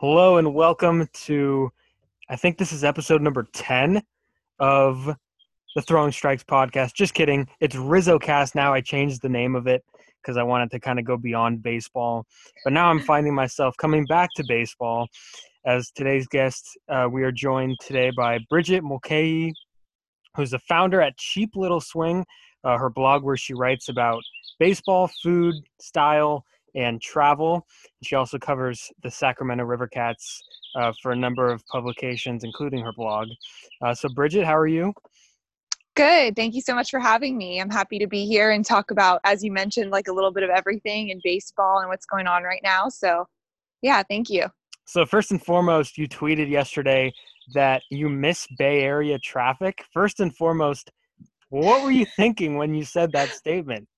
Hello 0.00 0.36
and 0.36 0.54
welcome 0.54 1.08
to, 1.12 1.72
I 2.30 2.36
think 2.36 2.56
this 2.56 2.72
is 2.72 2.84
episode 2.84 3.20
number 3.20 3.48
10 3.52 4.00
of 4.60 5.16
the 5.74 5.82
Throwing 5.82 6.12
Strikes 6.12 6.44
podcast. 6.44 6.94
Just 6.94 7.14
kidding. 7.14 7.48
It's 7.58 7.74
Rizzocast 7.74 8.54
now. 8.54 8.72
I 8.72 8.80
changed 8.80 9.22
the 9.22 9.28
name 9.28 9.56
of 9.56 9.66
it 9.66 9.84
because 10.22 10.36
I 10.36 10.44
wanted 10.44 10.70
to 10.70 10.78
kind 10.78 11.00
of 11.00 11.04
go 11.04 11.16
beyond 11.16 11.64
baseball. 11.64 12.26
But 12.62 12.74
now 12.74 12.88
I'm 12.90 13.00
finding 13.00 13.34
myself 13.34 13.76
coming 13.76 14.06
back 14.06 14.30
to 14.36 14.44
baseball. 14.46 15.08
As 15.66 15.90
today's 15.90 16.28
guest, 16.28 16.78
uh, 16.88 17.08
we 17.10 17.24
are 17.24 17.32
joined 17.32 17.76
today 17.80 18.12
by 18.16 18.38
Bridget 18.48 18.84
Mulcahy, 18.84 19.52
who's 20.36 20.52
the 20.52 20.60
founder 20.60 21.02
at 21.02 21.16
Cheap 21.16 21.56
Little 21.56 21.80
Swing, 21.80 22.24
uh, 22.62 22.78
her 22.78 22.88
blog 22.88 23.24
where 23.24 23.36
she 23.36 23.52
writes 23.52 23.88
about 23.88 24.22
baseball, 24.60 25.10
food, 25.24 25.56
style, 25.80 26.44
and 26.78 27.02
travel. 27.02 27.66
She 28.02 28.14
also 28.14 28.38
covers 28.38 28.88
the 29.02 29.10
Sacramento 29.10 29.64
River 29.64 29.88
Cats 29.88 30.40
uh, 30.76 30.92
for 31.02 31.10
a 31.12 31.16
number 31.16 31.50
of 31.50 31.66
publications, 31.66 32.44
including 32.44 32.84
her 32.84 32.92
blog. 32.92 33.28
Uh, 33.82 33.94
so, 33.94 34.08
Bridget, 34.08 34.44
how 34.44 34.56
are 34.56 34.68
you? 34.68 34.94
Good. 35.96 36.36
Thank 36.36 36.54
you 36.54 36.60
so 36.60 36.76
much 36.76 36.90
for 36.90 37.00
having 37.00 37.36
me. 37.36 37.60
I'm 37.60 37.70
happy 37.70 37.98
to 37.98 38.06
be 38.06 38.24
here 38.24 38.52
and 38.52 38.64
talk 38.64 38.92
about, 38.92 39.20
as 39.24 39.42
you 39.42 39.50
mentioned, 39.50 39.90
like 39.90 40.06
a 40.06 40.12
little 40.12 40.30
bit 40.30 40.44
of 40.44 40.50
everything 40.50 41.08
in 41.08 41.20
baseball 41.24 41.80
and 41.80 41.88
what's 41.88 42.06
going 42.06 42.28
on 42.28 42.44
right 42.44 42.60
now. 42.62 42.88
So, 42.88 43.26
yeah, 43.82 44.04
thank 44.08 44.30
you. 44.30 44.46
So, 44.84 45.04
first 45.04 45.32
and 45.32 45.44
foremost, 45.44 45.98
you 45.98 46.08
tweeted 46.08 46.48
yesterday 46.48 47.12
that 47.54 47.82
you 47.90 48.08
miss 48.08 48.46
Bay 48.56 48.82
Area 48.82 49.18
traffic. 49.18 49.84
First 49.92 50.20
and 50.20 50.34
foremost, 50.36 50.92
what 51.48 51.82
were 51.82 51.90
you 51.90 52.06
thinking 52.16 52.56
when 52.56 52.74
you 52.74 52.84
said 52.84 53.10
that 53.12 53.30
statement? 53.30 53.88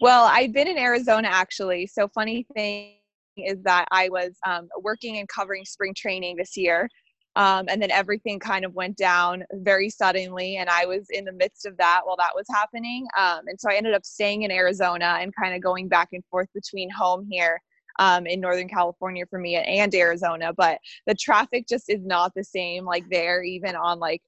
Well, 0.00 0.28
I've 0.30 0.52
been 0.52 0.68
in 0.68 0.78
Arizona 0.78 1.28
actually. 1.28 1.86
So, 1.86 2.08
funny 2.08 2.46
thing 2.54 2.96
is 3.36 3.62
that 3.62 3.86
I 3.90 4.08
was 4.08 4.32
um, 4.46 4.68
working 4.80 5.18
and 5.18 5.28
covering 5.28 5.64
spring 5.64 5.94
training 5.94 6.36
this 6.36 6.56
year. 6.56 6.88
Um, 7.36 7.66
and 7.68 7.82
then 7.82 7.90
everything 7.90 8.38
kind 8.38 8.64
of 8.64 8.74
went 8.74 8.96
down 8.96 9.44
very 9.52 9.90
suddenly. 9.90 10.56
And 10.56 10.70
I 10.70 10.86
was 10.86 11.06
in 11.10 11.26
the 11.26 11.32
midst 11.32 11.66
of 11.66 11.76
that 11.76 12.00
while 12.04 12.16
that 12.16 12.34
was 12.34 12.46
happening. 12.50 13.06
Um, 13.18 13.40
and 13.46 13.60
so 13.60 13.70
I 13.70 13.74
ended 13.74 13.92
up 13.92 14.06
staying 14.06 14.42
in 14.42 14.50
Arizona 14.50 15.18
and 15.20 15.34
kind 15.36 15.54
of 15.54 15.62
going 15.62 15.86
back 15.86 16.08
and 16.12 16.24
forth 16.30 16.48
between 16.54 16.88
home 16.88 17.26
here 17.30 17.60
um, 17.98 18.26
in 18.26 18.40
Northern 18.40 18.68
California 18.68 19.26
for 19.28 19.38
me 19.38 19.56
and 19.56 19.94
Arizona. 19.94 20.54
But 20.56 20.78
the 21.06 21.14
traffic 21.14 21.66
just 21.68 21.90
is 21.90 22.02
not 22.06 22.32
the 22.34 22.44
same 22.44 22.86
like 22.86 23.04
there, 23.10 23.42
even 23.42 23.76
on 23.76 23.98
like 23.98 24.22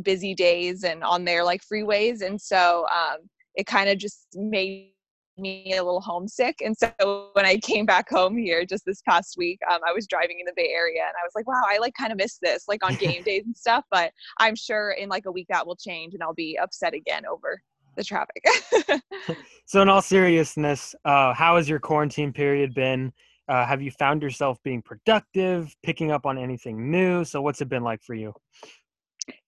busy 0.00 0.34
days 0.34 0.84
and 0.84 1.04
on 1.04 1.26
their 1.26 1.44
like 1.44 1.62
freeways. 1.62 2.22
And 2.22 2.40
so 2.40 2.86
um, 2.90 3.28
it 3.54 3.66
kind 3.66 3.90
of 3.90 3.98
just 3.98 4.26
made 4.34 4.93
me 5.36 5.74
a 5.74 5.82
little 5.82 6.00
homesick. 6.00 6.56
And 6.64 6.76
so 6.76 7.30
when 7.32 7.44
I 7.44 7.58
came 7.58 7.86
back 7.86 8.08
home 8.08 8.36
here 8.36 8.64
just 8.64 8.84
this 8.84 9.02
past 9.08 9.36
week, 9.36 9.58
um, 9.70 9.80
I 9.86 9.92
was 9.92 10.06
driving 10.06 10.40
in 10.40 10.46
the 10.46 10.52
Bay 10.56 10.70
Area 10.74 11.02
and 11.02 11.14
I 11.20 11.24
was 11.24 11.32
like, 11.34 11.46
wow, 11.46 11.62
I 11.66 11.78
like 11.78 11.94
kind 11.98 12.12
of 12.12 12.18
miss 12.18 12.38
this, 12.40 12.64
like 12.68 12.84
on 12.84 12.94
game 13.00 13.22
days 13.22 13.44
and 13.46 13.56
stuff. 13.56 13.84
But 13.90 14.12
I'm 14.38 14.56
sure 14.56 14.92
in 14.92 15.08
like 15.08 15.26
a 15.26 15.32
week 15.32 15.46
that 15.50 15.66
will 15.66 15.76
change 15.76 16.14
and 16.14 16.22
I'll 16.22 16.34
be 16.34 16.58
upset 16.60 16.94
again 16.94 17.24
over 17.26 17.60
the 17.96 18.04
traffic. 18.04 18.44
so, 19.66 19.82
in 19.82 19.88
all 19.88 20.02
seriousness, 20.02 20.94
uh, 21.04 21.32
how 21.32 21.56
has 21.56 21.68
your 21.68 21.78
quarantine 21.78 22.32
period 22.32 22.74
been? 22.74 23.12
Uh, 23.46 23.64
have 23.64 23.82
you 23.82 23.90
found 23.90 24.22
yourself 24.22 24.58
being 24.62 24.82
productive, 24.82 25.74
picking 25.82 26.10
up 26.10 26.26
on 26.26 26.38
anything 26.38 26.90
new? 26.90 27.24
So, 27.24 27.40
what's 27.40 27.60
it 27.60 27.68
been 27.68 27.84
like 27.84 28.02
for 28.02 28.14
you? 28.14 28.32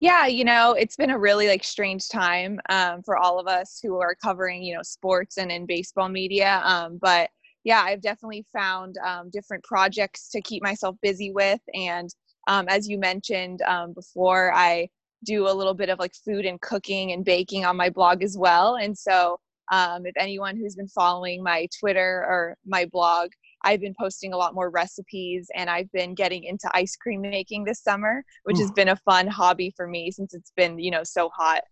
Yeah 0.01 0.27
you 0.27 0.45
know 0.45 0.73
it's 0.73 0.97
been 0.97 1.11
a 1.11 1.19
really 1.19 1.49
like 1.49 1.65
strange 1.65 2.09
time 2.09 2.59
um, 2.69 3.03
for 3.03 3.17
all 3.17 3.39
of 3.39 3.47
us 3.47 3.81
who 3.83 3.99
are 3.99 4.15
covering 4.15 4.63
you 4.63 4.75
know 4.75 4.83
sports 4.83 5.39
and 5.39 5.51
in 5.51 5.67
baseball 5.67 6.09
media 6.09 6.61
um, 6.65 6.99
but 7.01 7.31
yeah 7.65 7.83
i've 7.83 8.01
definitely 8.01 8.45
found 8.53 8.97
um, 9.05 9.31
different 9.31 9.63
projects 9.65 10.29
to 10.29 10.41
keep 10.43 10.63
myself 10.63 10.97
busy 11.03 11.31
with 11.33 11.61
and 11.75 12.11
um, 12.49 12.67
as 12.69 12.89
you 12.89 12.99
mentioned 12.99 13.61
um, 13.63 13.93
before 13.93 14.53
i 14.55 14.89
do 15.25 15.49
a 15.49 15.53
little 15.53 15.75
bit 15.75 15.89
of 15.89 15.99
like 15.99 16.15
food 16.15 16.45
and 16.45 16.61
cooking 16.61 17.13
and 17.13 17.25
baking 17.25 17.65
on 17.65 17.77
my 17.77 17.91
blog 17.91 18.23
as 18.23 18.37
well 18.39 18.77
and 18.77 18.97
so 18.97 19.39
um, 19.73 20.07
if 20.07 20.15
anyone 20.17 20.57
who's 20.57 20.77
been 20.77 20.89
following 20.89 21.43
my 21.43 21.67
twitter 21.81 22.25
or 22.29 22.57
my 22.67 22.87
blog 22.93 23.31
I've 23.63 23.81
been 23.81 23.95
posting 23.99 24.33
a 24.33 24.37
lot 24.37 24.55
more 24.55 24.71
recipes 24.71 25.49
and 25.55 25.69
I've 25.69 25.91
been 25.93 26.15
getting 26.15 26.45
into 26.45 26.71
ice 26.75 26.97
cream 26.97 27.21
making 27.21 27.65
this 27.65 27.83
summer, 27.83 28.23
which 28.45 28.59
Ooh. 28.59 28.63
has 28.63 28.71
been 28.73 28.89
a 28.89 28.97
fun 28.97 29.27
hobby 29.27 29.73
for 29.77 29.87
me 29.87 30.11
since 30.11 30.35
it's 30.35 30.53
been, 30.57 30.79
you 30.79 30.91
know, 30.91 31.03
so 31.05 31.31
hot 31.31 31.63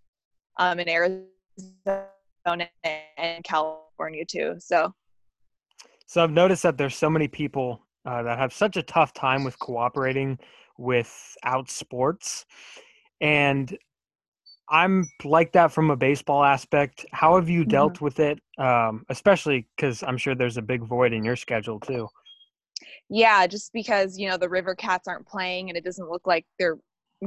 um, 0.58 0.80
in 0.80 0.88
Arizona 0.88 2.68
and 3.16 3.44
California 3.44 4.24
too. 4.24 4.54
So, 4.58 4.92
so 6.06 6.22
I've 6.22 6.30
noticed 6.30 6.62
that 6.62 6.78
there's 6.78 6.96
so 6.96 7.10
many 7.10 7.28
people 7.28 7.82
uh, 8.04 8.22
that 8.22 8.38
have 8.38 8.52
such 8.52 8.76
a 8.76 8.82
tough 8.82 9.12
time 9.12 9.44
with 9.44 9.58
cooperating 9.58 10.38
without 10.78 11.70
sports. 11.70 12.44
And 13.20 13.76
I'm 14.68 15.08
like 15.24 15.52
that 15.52 15.72
from 15.72 15.90
a 15.90 15.96
baseball 15.96 16.42
aspect. 16.42 17.04
How 17.12 17.36
have 17.36 17.48
you 17.48 17.60
mm-hmm. 17.62 17.70
dealt 17.70 17.94
mm-hmm. 17.94 18.04
with 18.04 18.20
it? 18.20 18.40
Um, 18.58 19.04
especially 19.08 19.66
because 19.76 20.02
I'm 20.02 20.16
sure 20.16 20.34
there's 20.34 20.56
a 20.56 20.62
big 20.62 20.82
void 20.82 21.12
in 21.12 21.24
your 21.24 21.36
schedule 21.36 21.80
too. 21.80 22.08
Yeah, 23.10 23.46
just 23.46 23.72
because 23.72 24.18
you 24.18 24.28
know 24.28 24.36
the 24.36 24.48
River 24.48 24.74
Cats 24.74 25.06
aren't 25.08 25.26
playing 25.26 25.68
and 25.68 25.76
it 25.76 25.84
doesn't 25.84 26.10
look 26.10 26.26
like 26.26 26.46
they're 26.58 26.78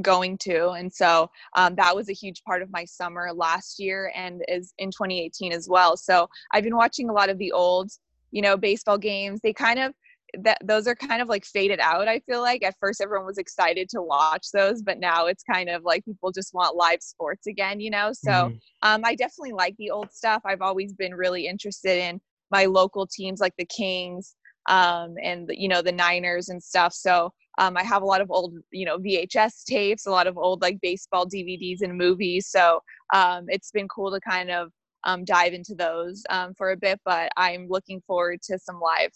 going 0.02 0.38
to, 0.38 0.70
and 0.70 0.92
so 0.92 1.30
um, 1.56 1.74
that 1.76 1.94
was 1.94 2.08
a 2.08 2.12
huge 2.12 2.42
part 2.44 2.62
of 2.62 2.70
my 2.70 2.84
summer 2.84 3.30
last 3.32 3.78
year 3.78 4.12
and 4.14 4.42
is 4.48 4.74
in 4.78 4.90
2018 4.90 5.52
as 5.52 5.68
well. 5.68 5.96
So 5.96 6.28
I've 6.52 6.64
been 6.64 6.76
watching 6.76 7.08
a 7.08 7.12
lot 7.12 7.30
of 7.30 7.38
the 7.38 7.52
old, 7.52 7.90
you 8.30 8.42
know, 8.42 8.56
baseball 8.56 8.98
games. 8.98 9.40
They 9.42 9.52
kind 9.52 9.78
of 9.78 9.94
that 10.42 10.58
those 10.62 10.86
are 10.86 10.94
kind 10.94 11.22
of 11.22 11.28
like 11.28 11.44
faded 11.44 11.80
out 11.80 12.08
i 12.08 12.18
feel 12.20 12.42
like. 12.42 12.62
At 12.62 12.76
first 12.80 13.00
everyone 13.00 13.26
was 13.26 13.38
excited 13.38 13.88
to 13.90 14.02
watch 14.02 14.46
those 14.52 14.82
but 14.82 14.98
now 14.98 15.26
it's 15.26 15.42
kind 15.42 15.68
of 15.68 15.84
like 15.84 16.04
people 16.04 16.32
just 16.32 16.54
want 16.54 16.76
live 16.76 17.02
sports 17.02 17.46
again 17.46 17.80
you 17.80 17.90
know? 17.90 18.12
So 18.12 18.30
mm-hmm. 18.30 18.56
um, 18.82 19.02
i 19.04 19.14
definitely 19.14 19.52
like 19.52 19.76
the 19.78 19.90
old 19.90 20.12
stuff. 20.12 20.42
I've 20.44 20.62
always 20.62 20.92
been 20.92 21.14
really 21.14 21.46
interested 21.46 21.98
in 21.98 22.20
my 22.50 22.64
local 22.66 23.06
teams 23.06 23.40
like 23.40 23.54
the 23.58 23.66
kings 23.66 24.34
um, 24.68 25.14
and 25.22 25.48
the, 25.48 25.58
you 25.58 25.68
know 25.68 25.82
the 25.82 25.92
niners 25.92 26.48
and 26.50 26.62
stuff. 26.62 26.92
So 26.92 27.32
um, 27.58 27.76
i 27.76 27.82
have 27.82 28.02
a 28.02 28.06
lot 28.06 28.20
of 28.20 28.30
old 28.30 28.54
you 28.70 28.84
know 28.84 28.98
vhs 28.98 29.64
tapes 29.64 30.06
a 30.06 30.10
lot 30.10 30.26
of 30.26 30.36
old 30.38 30.62
like 30.62 30.78
baseball 30.82 31.26
dvds 31.26 31.82
and 31.82 31.96
movies. 31.96 32.48
So 32.48 32.80
um, 33.14 33.46
it's 33.48 33.70
been 33.70 33.88
cool 33.88 34.12
to 34.12 34.20
kind 34.20 34.50
of 34.50 34.70
um, 35.04 35.24
dive 35.24 35.52
into 35.52 35.74
those 35.74 36.22
um, 36.28 36.54
for 36.54 36.72
a 36.72 36.76
bit 36.76 37.00
but 37.04 37.30
i'm 37.36 37.66
looking 37.68 38.02
forward 38.06 38.42
to 38.42 38.58
some 38.58 38.80
live 38.80 39.12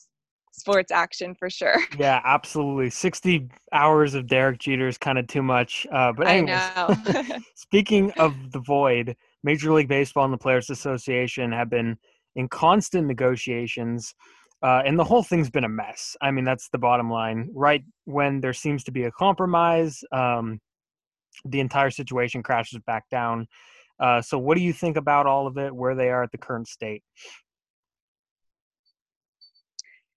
sports 0.53 0.93
action 0.93 1.35
for 1.35 1.51
sure. 1.51 1.77
Yeah, 1.99 2.21
absolutely. 2.25 2.91
60 2.91 3.49
hours 3.73 4.15
of 4.15 4.27
Derek 4.27 4.59
Jeter 4.59 4.89
is 4.89 4.99
kind 4.99 5.19
of 5.19 5.27
too 5.27 5.43
much. 5.43 5.87
Uh, 5.93 6.13
but 6.13 6.27
anyways, 6.27 7.43
speaking 7.55 8.13
of 8.13 8.35
the 8.53 8.61
void, 8.61 9.17
Major 9.43 9.73
League 9.73 9.89
Baseball 9.89 10.25
and 10.25 10.33
the 10.33 10.39
Players 10.39 10.71
Association 10.71 11.53
have 11.53 11.69
been 11.69 11.97
in 12.37 12.49
constant 12.49 13.07
negotiations. 13.07 14.15
Uh, 14.63 14.83
and 14.87 14.99
the 14.99 15.05
whole 15.05 15.23
thing's 15.23 15.51
been 15.51 15.65
a 15.65 15.69
mess. 15.69 16.17
I 16.21 16.31
mean, 16.31 16.45
that's 16.45 16.69
the 16.71 16.79
bottom 16.79 17.11
line. 17.11 17.51
Right 17.55 17.83
when 18.05 18.41
there 18.41 18.53
seems 18.53 18.85
to 18.85 18.93
be 18.93 19.05
a 19.05 19.11
compromise, 19.11 20.03
um, 20.13 20.61
the 21.45 21.61
entire 21.61 21.91
situation 21.91 22.43
crashes 22.43 22.79
back 22.87 23.05
down. 23.11 23.49
Uh, 23.99 24.23
so, 24.23 24.39
what 24.39 24.57
do 24.57 24.63
you 24.63 24.73
think 24.73 24.97
about 24.97 25.27
all 25.27 25.47
of 25.47 25.59
it, 25.59 25.75
where 25.75 25.95
they 25.95 26.11
are 26.11 26.23
at 26.23 26.33
the 26.33 26.39
current 26.39 26.69
state? 26.69 27.03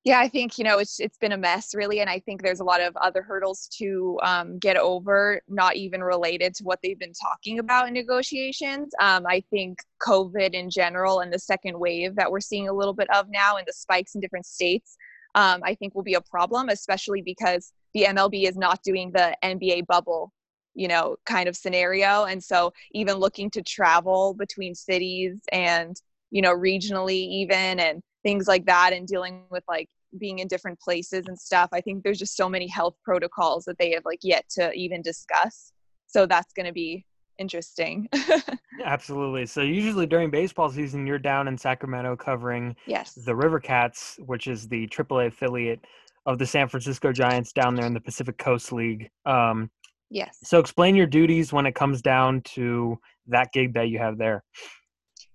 Yeah 0.06 0.20
i 0.20 0.28
think 0.28 0.58
you 0.58 0.64
know 0.64 0.78
it's 0.78 1.00
it's 1.00 1.18
been 1.18 1.34
a 1.34 1.38
mess 1.38 1.76
really 1.76 2.00
and 2.00 2.10
i 2.10 2.20
think 2.20 2.42
there's 2.42 2.62
a 2.62 2.64
lot 2.64 2.80
of 2.80 2.96
other 2.98 3.22
hurdles 3.22 3.68
to 3.68 4.18
um, 4.24 4.58
get 4.60 4.78
over 4.78 5.42
not 5.50 5.76
even 5.76 6.02
related 6.02 6.54
to 6.56 6.64
what 6.64 6.80
they've 6.82 7.00
been 7.00 7.14
talking 7.14 7.60
about 7.60 7.88
in 7.88 7.94
negotiations. 7.94 8.94
Um, 9.02 9.26
i 9.28 9.44
think 9.50 9.80
covid 10.02 10.52
in 10.52 10.70
general 10.70 11.20
and 11.20 11.34
the 11.34 11.40
second 11.40 11.78
wave 11.78 12.16
that 12.16 12.32
we're 12.32 12.40
seeing 12.40 12.70
a 12.70 12.74
little 12.74 12.94
bit 12.94 13.10
of 13.14 13.28
now 13.30 13.58
and 13.58 13.68
the 13.68 13.74
spikes 13.74 14.16
in 14.16 14.22
different 14.22 14.46
states 14.46 14.96
um, 15.36 15.62
i 15.64 15.76
think 15.76 15.94
will 15.94 16.04
be 16.04 16.14
a 16.14 16.22
problem 16.22 16.70
especially 16.70 17.22
because 17.22 17.74
the 17.94 18.06
mlb 18.10 18.48
is 18.48 18.56
not 18.56 18.82
doing 18.84 19.12
the 19.12 19.36
nba 19.44 19.86
bubble 19.88 20.32
you 20.76 20.88
know 20.88 21.16
kind 21.26 21.50
of 21.50 21.56
scenario. 21.56 22.26
And 22.26 22.44
so 22.44 22.74
even 22.92 23.16
looking 23.16 23.50
to 23.52 23.64
travel 23.64 24.36
between 24.36 24.76
cities 24.76 25.40
and 25.52 25.96
you 26.30 26.42
know 26.42 26.54
regionally 26.54 27.14
even 27.14 27.80
and 27.80 28.02
things 28.24 28.48
like 28.48 28.66
that 28.66 28.92
and 28.94 29.08
dealing 29.08 29.44
with 29.50 29.64
like 29.68 29.90
being 30.20 30.40
in 30.40 30.48
different 30.48 30.80
places 30.80 31.26
and 31.28 31.38
stuff 31.38 31.70
i 31.74 31.82
think 31.82 32.04
there's 32.04 32.20
just 32.20 32.36
so 32.36 32.50
many 32.50 32.68
health 32.68 32.96
protocols 33.04 33.66
that 33.66 33.78
they 33.78 33.92
have 33.92 34.06
like 34.06 34.20
yet 34.24 34.46
to 34.50 34.72
even 34.74 35.02
discuss. 35.02 35.72
So 36.08 36.26
that's 36.26 36.54
going 36.54 36.66
to 36.66 36.74
be 36.74 37.06
interesting. 37.38 38.08
Absolutely. 38.86 39.46
So 39.46 39.62
usually 39.62 40.06
during 40.06 40.30
baseball 40.30 40.70
season 40.70 41.06
you're 41.06 41.20
down 41.20 41.48
in 41.48 41.58
sacramento 41.58 42.16
covering 42.16 42.76
yes. 42.88 43.14
the 43.14 43.36
river 43.36 43.60
cats 43.60 44.18
which 44.26 44.48
is 44.48 44.68
the 44.68 44.88
aaa 44.88 45.28
affiliate 45.28 45.82
of 46.26 46.40
the 46.40 46.46
san 46.46 46.68
francisco 46.68 47.12
giants 47.12 47.52
down 47.52 47.76
there 47.76 47.86
in 47.86 47.94
the 47.94 48.00
pacific 48.00 48.38
coast 48.38 48.72
league. 48.72 49.10
Um, 49.26 49.70
yes. 50.10 50.38
so 50.44 50.60
explain 50.60 50.96
your 50.96 51.08
duties 51.08 51.52
when 51.52 51.66
it 51.66 51.76
comes 51.76 52.02
down 52.02 52.42
to 52.42 52.98
that 53.28 53.52
gig 53.52 53.74
that 53.74 53.90
you 53.90 54.00
have 54.00 54.18
there 54.18 54.44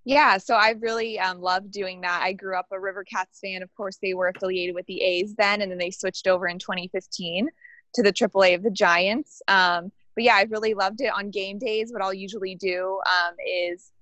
Yeah, 0.04 0.38
so 0.38 0.54
I 0.54 0.70
really 0.80 1.18
um, 1.18 1.40
loved 1.40 1.70
doing 1.70 2.00
that. 2.00 2.22
I 2.22 2.32
grew 2.32 2.56
up 2.56 2.66
a 2.72 2.80
River 2.80 3.04
Cats 3.04 3.38
fan. 3.38 3.62
Of 3.62 3.74
course, 3.74 3.98
they 4.00 4.14
were 4.14 4.28
affiliated 4.28 4.74
with 4.74 4.86
the 4.86 5.02
A's 5.02 5.34
then, 5.34 5.60
and 5.60 5.70
then 5.70 5.78
they 5.78 5.90
switched 5.90 6.26
over 6.26 6.48
in 6.48 6.58
2015 6.58 7.48
to 7.94 8.02
the 8.02 8.12
AAA 8.12 8.54
of 8.54 8.62
the 8.62 8.70
Giants. 8.70 9.42
Um, 9.48 9.92
but 10.14 10.24
yeah, 10.24 10.36
I 10.36 10.42
really 10.48 10.74
loved 10.74 11.00
it 11.02 11.12
on 11.14 11.30
game 11.30 11.58
days. 11.58 11.92
What 11.92 12.02
I'll 12.02 12.14
usually 12.14 12.54
do 12.54 13.00
um, 13.06 13.34
is, 13.46 13.92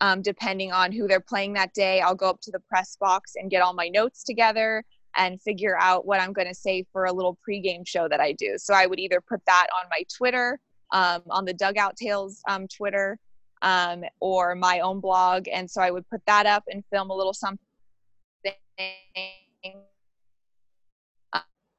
um, 0.00 0.22
depending 0.22 0.72
on 0.72 0.92
who 0.92 1.08
they're 1.08 1.20
playing 1.20 1.54
that 1.54 1.74
day, 1.74 2.00
I'll 2.00 2.14
go 2.14 2.30
up 2.30 2.40
to 2.42 2.52
the 2.52 2.60
press 2.60 2.96
box 3.00 3.32
and 3.34 3.50
get 3.50 3.62
all 3.62 3.74
my 3.74 3.88
notes 3.88 4.22
together 4.22 4.84
and 5.16 5.42
figure 5.42 5.76
out 5.78 6.06
what 6.06 6.20
I'm 6.20 6.32
going 6.32 6.46
to 6.46 6.54
say 6.54 6.86
for 6.92 7.06
a 7.06 7.12
little 7.12 7.36
pregame 7.46 7.86
show 7.86 8.08
that 8.08 8.20
I 8.20 8.32
do. 8.32 8.54
So 8.58 8.74
I 8.74 8.86
would 8.86 9.00
either 9.00 9.20
put 9.20 9.40
that 9.46 9.66
on 9.76 9.88
my 9.90 10.04
Twitter, 10.16 10.60
um, 10.92 11.22
on 11.30 11.44
the 11.44 11.52
Dugout 11.52 11.96
Tales 11.96 12.40
um, 12.48 12.68
Twitter, 12.68 13.18
um, 13.62 14.04
or 14.20 14.54
my 14.54 14.80
own 14.80 15.00
blog. 15.00 15.48
And 15.48 15.70
so 15.70 15.80
I 15.80 15.90
would 15.90 16.08
put 16.08 16.20
that 16.26 16.46
up 16.46 16.64
and 16.68 16.84
film 16.92 17.10
a 17.10 17.14
little 17.14 17.34
something. 17.34 17.58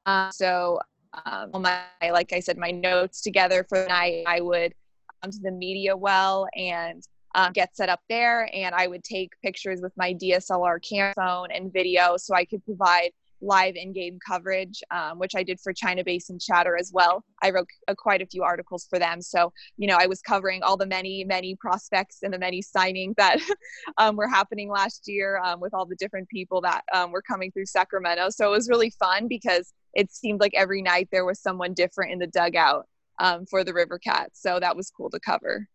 Uh, 0.06 0.30
so 0.30 0.80
um, 1.26 1.50
my, 1.62 1.82
like 2.02 2.32
I 2.32 2.40
said, 2.40 2.58
my 2.58 2.70
notes 2.70 3.20
together 3.20 3.64
for 3.68 3.78
the 3.82 3.88
night, 3.88 4.24
I 4.26 4.40
would 4.40 4.74
come 5.22 5.30
to 5.30 5.40
the 5.40 5.50
media 5.50 5.96
well 5.96 6.48
and 6.54 7.02
um, 7.34 7.52
get 7.52 7.76
set 7.76 7.88
up 7.88 8.00
there. 8.08 8.48
And 8.54 8.74
I 8.74 8.86
would 8.86 9.04
take 9.04 9.32
pictures 9.42 9.80
with 9.80 9.92
my 9.96 10.14
DSLR 10.14 10.82
camera 10.82 11.12
phone 11.14 11.50
and 11.50 11.72
video 11.72 12.16
so 12.16 12.34
I 12.34 12.44
could 12.44 12.64
provide 12.64 13.12
live 13.42 13.74
in-game 13.76 14.18
coverage, 14.26 14.82
um, 14.90 15.18
which 15.18 15.34
I 15.34 15.42
did 15.42 15.60
for 15.60 15.72
China 15.72 16.04
Basin 16.04 16.38
Chatter 16.38 16.76
as 16.76 16.90
well. 16.92 17.24
I 17.42 17.50
wrote 17.50 17.68
uh, 17.88 17.94
quite 17.96 18.22
a 18.22 18.26
few 18.26 18.42
articles 18.42 18.86
for 18.88 18.98
them, 18.98 19.22
so 19.22 19.52
you 19.76 19.86
know 19.86 19.96
I 19.98 20.06
was 20.06 20.20
covering 20.20 20.62
all 20.62 20.76
the 20.76 20.86
many, 20.86 21.24
many 21.24 21.56
prospects 21.56 22.18
and 22.22 22.32
the 22.32 22.38
many 22.38 22.62
signings 22.62 23.14
that 23.16 23.38
um, 23.98 24.16
were 24.16 24.28
happening 24.28 24.70
last 24.70 25.04
year 25.06 25.40
um, 25.44 25.60
with 25.60 25.74
all 25.74 25.86
the 25.86 25.96
different 25.96 26.28
people 26.28 26.60
that 26.62 26.82
um, 26.94 27.10
were 27.12 27.22
coming 27.22 27.50
through 27.50 27.66
Sacramento. 27.66 28.30
So 28.30 28.46
it 28.46 28.56
was 28.56 28.68
really 28.68 28.90
fun 28.90 29.28
because 29.28 29.72
it 29.94 30.12
seemed 30.12 30.40
like 30.40 30.52
every 30.54 30.82
night 30.82 31.08
there 31.10 31.24
was 31.24 31.40
someone 31.40 31.74
different 31.74 32.12
in 32.12 32.18
the 32.18 32.26
dugout 32.26 32.86
um, 33.18 33.46
for 33.46 33.64
the 33.64 33.74
River 33.74 33.98
Cats. 33.98 34.40
So 34.40 34.60
that 34.60 34.76
was 34.76 34.90
cool 34.90 35.10
to 35.10 35.20
cover. 35.20 35.68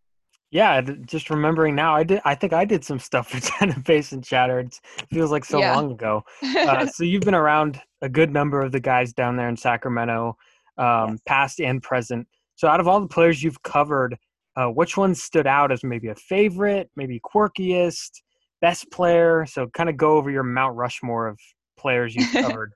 Yeah, 0.56 0.80
just 0.80 1.28
remembering 1.28 1.74
now, 1.74 1.94
I 1.94 2.02
did. 2.02 2.22
I 2.24 2.34
think 2.34 2.54
I 2.54 2.64
did 2.64 2.82
some 2.82 2.98
stuff 2.98 3.28
for 3.30 3.40
China 3.40 3.78
Basin 3.84 4.22
Chatter. 4.22 4.60
It 4.60 4.80
feels 5.12 5.30
like 5.30 5.44
so 5.44 5.58
yeah. 5.58 5.76
long 5.76 5.92
ago. 5.92 6.24
Uh, 6.56 6.86
so 6.86 7.04
you've 7.04 7.22
been 7.22 7.34
around 7.34 7.78
a 8.00 8.08
good 8.08 8.32
number 8.32 8.62
of 8.62 8.72
the 8.72 8.80
guys 8.80 9.12
down 9.12 9.36
there 9.36 9.48
in 9.50 9.56
Sacramento, 9.56 10.36
um, 10.78 11.10
yes. 11.10 11.20
past 11.26 11.60
and 11.60 11.82
present. 11.82 12.26
So 12.54 12.66
out 12.66 12.80
of 12.80 12.88
all 12.88 12.98
the 13.00 13.06
players 13.06 13.42
you've 13.42 13.62
covered, 13.62 14.16
uh, 14.56 14.68
which 14.68 14.96
one 14.96 15.14
stood 15.14 15.46
out 15.46 15.70
as 15.70 15.84
maybe 15.84 16.08
a 16.08 16.14
favorite, 16.14 16.90
maybe 16.96 17.20
quirkiest, 17.20 18.22
best 18.62 18.90
player? 18.90 19.44
So 19.44 19.68
kind 19.68 19.90
of 19.90 19.98
go 19.98 20.16
over 20.16 20.30
your 20.30 20.42
Mount 20.42 20.74
Rushmore 20.74 21.28
of 21.28 21.38
players 21.76 22.16
you've 22.16 22.32
covered. 22.32 22.72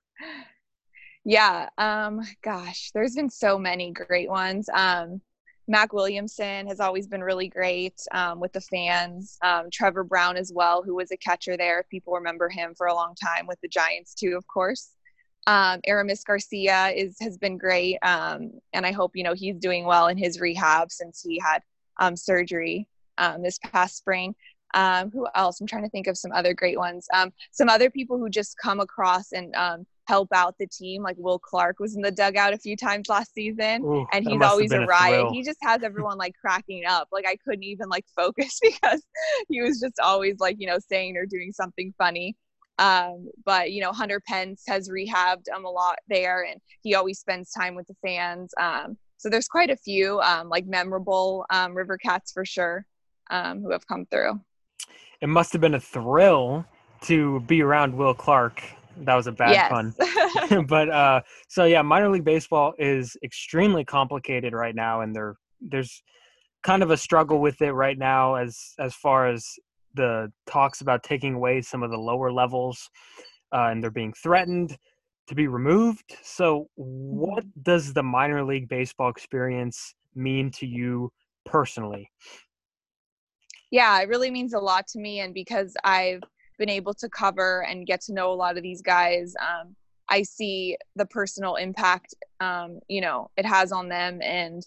yeah, 1.25 1.71
um, 1.79 2.21
gosh, 2.43 2.91
there's 2.93 3.15
been 3.15 3.31
so 3.31 3.59
many 3.59 3.91
great 3.93 4.29
ones. 4.29 4.69
Um, 4.75 5.23
Mac 5.71 5.93
Williamson 5.93 6.67
has 6.67 6.81
always 6.81 7.07
been 7.07 7.23
really 7.23 7.47
great 7.47 7.95
um, 8.11 8.41
with 8.41 8.53
the 8.53 8.61
fans. 8.61 9.39
Um, 9.41 9.71
Trevor 9.73 10.03
Brown 10.03 10.37
as 10.37 10.51
well, 10.53 10.83
who 10.83 10.97
was 10.97 11.13
a 11.13 11.17
catcher 11.17 11.57
there, 11.57 11.85
people 11.89 12.13
remember 12.13 12.49
him 12.49 12.75
for 12.77 12.89
a 12.89 12.95
long 12.95 13.15
time 13.15 13.47
with 13.47 13.61
the 13.61 13.69
Giants 13.69 14.13
too, 14.13 14.35
of 14.37 14.45
course. 14.49 14.91
Um, 15.47 15.81
Aramis 15.87 16.25
Garcia 16.25 16.89
is 16.89 17.17
has 17.21 17.39
been 17.39 17.57
great, 17.57 17.99
um, 18.03 18.51
and 18.73 18.85
I 18.85 18.91
hope 18.91 19.13
you 19.15 19.23
know 19.23 19.33
he's 19.33 19.59
doing 19.59 19.85
well 19.85 20.09
in 20.09 20.19
his 20.19 20.41
rehab 20.41 20.91
since 20.91 21.23
he 21.23 21.39
had 21.39 21.63
um, 22.01 22.17
surgery 22.17 22.89
um, 23.19 23.41
this 23.41 23.59
past 23.59 23.97
spring. 23.97 24.35
Who 24.75 25.29
else? 25.37 25.61
I'm 25.61 25.69
trying 25.69 25.85
to 25.85 25.89
think 25.89 26.09
of 26.09 26.19
some 26.19 26.33
other 26.33 26.53
great 26.53 26.79
ones. 26.79 27.07
Some 27.53 27.69
other 27.69 27.91
people 27.91 28.19
who 28.19 28.29
just 28.29 28.59
come 28.59 28.81
across 28.81 29.31
and 29.31 29.55
help 30.11 30.29
out 30.35 30.57
the 30.59 30.67
team. 30.67 31.03
Like 31.03 31.17
Will 31.19 31.39
Clark 31.39 31.79
was 31.79 31.95
in 31.95 32.03
the 32.03 32.11
dugout 32.11 32.53
a 32.53 32.59
few 32.59 32.77
times 32.77 33.09
last 33.09 33.33
season, 33.33 33.85
Ooh, 33.85 34.07
and 34.13 34.27
he's 34.27 34.43
always 34.43 34.73
a 34.73 34.85
riot. 34.85 35.27
A 35.27 35.33
he 35.33 35.43
just 35.43 35.59
has 35.63 35.85
everyone 35.85 36.19
like 36.19 36.35
cracking 36.41 36.85
up. 36.85 37.09
Like 37.13 37.27
I 37.27 37.37
couldn't 37.37 37.63
even 37.63 37.89
like 37.89 38.05
focus 38.17 38.59
because 38.61 39.03
he 39.49 39.63
was 39.63 39.79
just 39.81 40.01
always 40.01 40.41
like 40.41 40.57
you 40.59 40.67
know 40.67 40.79
saying 40.79 41.17
or 41.17 41.27
doing 41.27 41.53
something 41.53 41.95
funny. 41.97 42.37
Um, 42.79 43.29
but 43.45 43.71
you 43.71 43.81
know 43.83 43.93
Hunter 43.93 44.21
Pence 44.27 44.65
has 44.67 44.89
rehabbed 44.89 45.45
um, 45.55 45.65
a 45.65 45.71
lot 45.71 45.99
there, 46.09 46.45
and 46.45 46.61
he 46.83 46.95
always 46.97 47.21
spends 47.21 47.51
time 47.53 47.77
with 47.77 47.87
the 47.87 47.97
fans. 48.05 48.53
Um, 48.61 48.99
so 49.17 49.29
there's 49.29 49.49
quite 49.49 49.71
a 49.71 49.77
few 49.77 50.21
um, 50.21 50.49
like 50.49 50.67
memorable 50.67 51.47
um, 51.51 51.75
River 51.75 51.99
Cats 51.99 52.33
for 52.33 52.45
sure 52.45 52.85
um, 53.31 53.63
who 53.63 53.71
have 53.71 53.87
come 53.87 54.07
through 54.11 54.41
it 55.21 55.29
must 55.29 55.53
have 55.53 55.61
been 55.61 55.75
a 55.75 55.81
thrill 55.81 56.65
to 57.03 57.41
be 57.41 57.63
around 57.63 57.95
Will 57.95 58.15
Clark. 58.15 58.63
That 58.99 59.15
was 59.15 59.27
a 59.27 59.33
bad 59.33 59.53
yes. 59.53 59.71
pun. 59.71 60.67
but 60.67 60.91
uh, 60.91 61.21
so 61.49 61.65
yeah, 61.65 61.83
minor 61.83 62.11
league 62.11 62.25
baseball 62.25 62.75
is 62.79 63.17
extremely 63.23 63.85
complicated 63.85 64.53
right 64.53 64.75
now, 64.75 65.01
and 65.01 65.15
there 65.15 65.37
there's 65.61 66.03
kind 66.63 66.83
of 66.83 66.91
a 66.91 66.97
struggle 66.97 67.41
with 67.41 67.61
it 67.63 67.73
right 67.73 67.99
now 67.99 68.35
as 68.35 68.59
as 68.79 68.95
far 68.95 69.29
as 69.29 69.47
the 69.95 70.31
talks 70.47 70.81
about 70.81 71.03
taking 71.03 71.35
away 71.35 71.61
some 71.61 71.83
of 71.83 71.91
the 71.91 71.99
lower 71.99 72.33
levels, 72.33 72.91
uh, 73.53 73.69
and 73.71 73.83
they're 73.83 73.91
being 73.91 74.13
threatened 74.13 74.77
to 75.29 75.35
be 75.35 75.47
removed. 75.47 76.17
So, 76.23 76.69
what 76.77 77.45
mm-hmm. 77.45 77.63
does 77.63 77.93
the 77.93 78.03
minor 78.03 78.45
league 78.45 78.69
baseball 78.69 79.11
experience 79.11 79.95
mean 80.15 80.51
to 80.53 80.67
you 80.67 81.11
personally? 81.45 82.11
yeah, 83.71 84.01
it 84.01 84.09
really 84.09 84.31
means 84.31 84.53
a 84.53 84.59
lot 84.59 84.87
to 84.89 84.99
me. 84.99 85.21
And 85.21 85.33
because 85.33 85.77
I've 85.85 86.23
been 86.61 86.71
able 86.71 86.95
to 86.95 87.09
cover 87.09 87.65
and 87.65 87.87
get 87.87 88.03
to 88.03 88.13
know 88.13 88.31
a 88.31 88.35
lot 88.35 88.57
of 88.57 88.63
these 88.63 88.83
guys, 88.83 89.35
um, 89.41 89.75
I 90.09 90.23
see 90.23 90.77
the 90.95 91.07
personal 91.07 91.57
impact, 91.57 92.15
um, 92.39 92.79
you 92.87 93.01
know, 93.01 93.31
it 93.37 93.47
has 93.47 93.73
on 93.73 93.89
them 93.89 94.21
and 94.23 94.63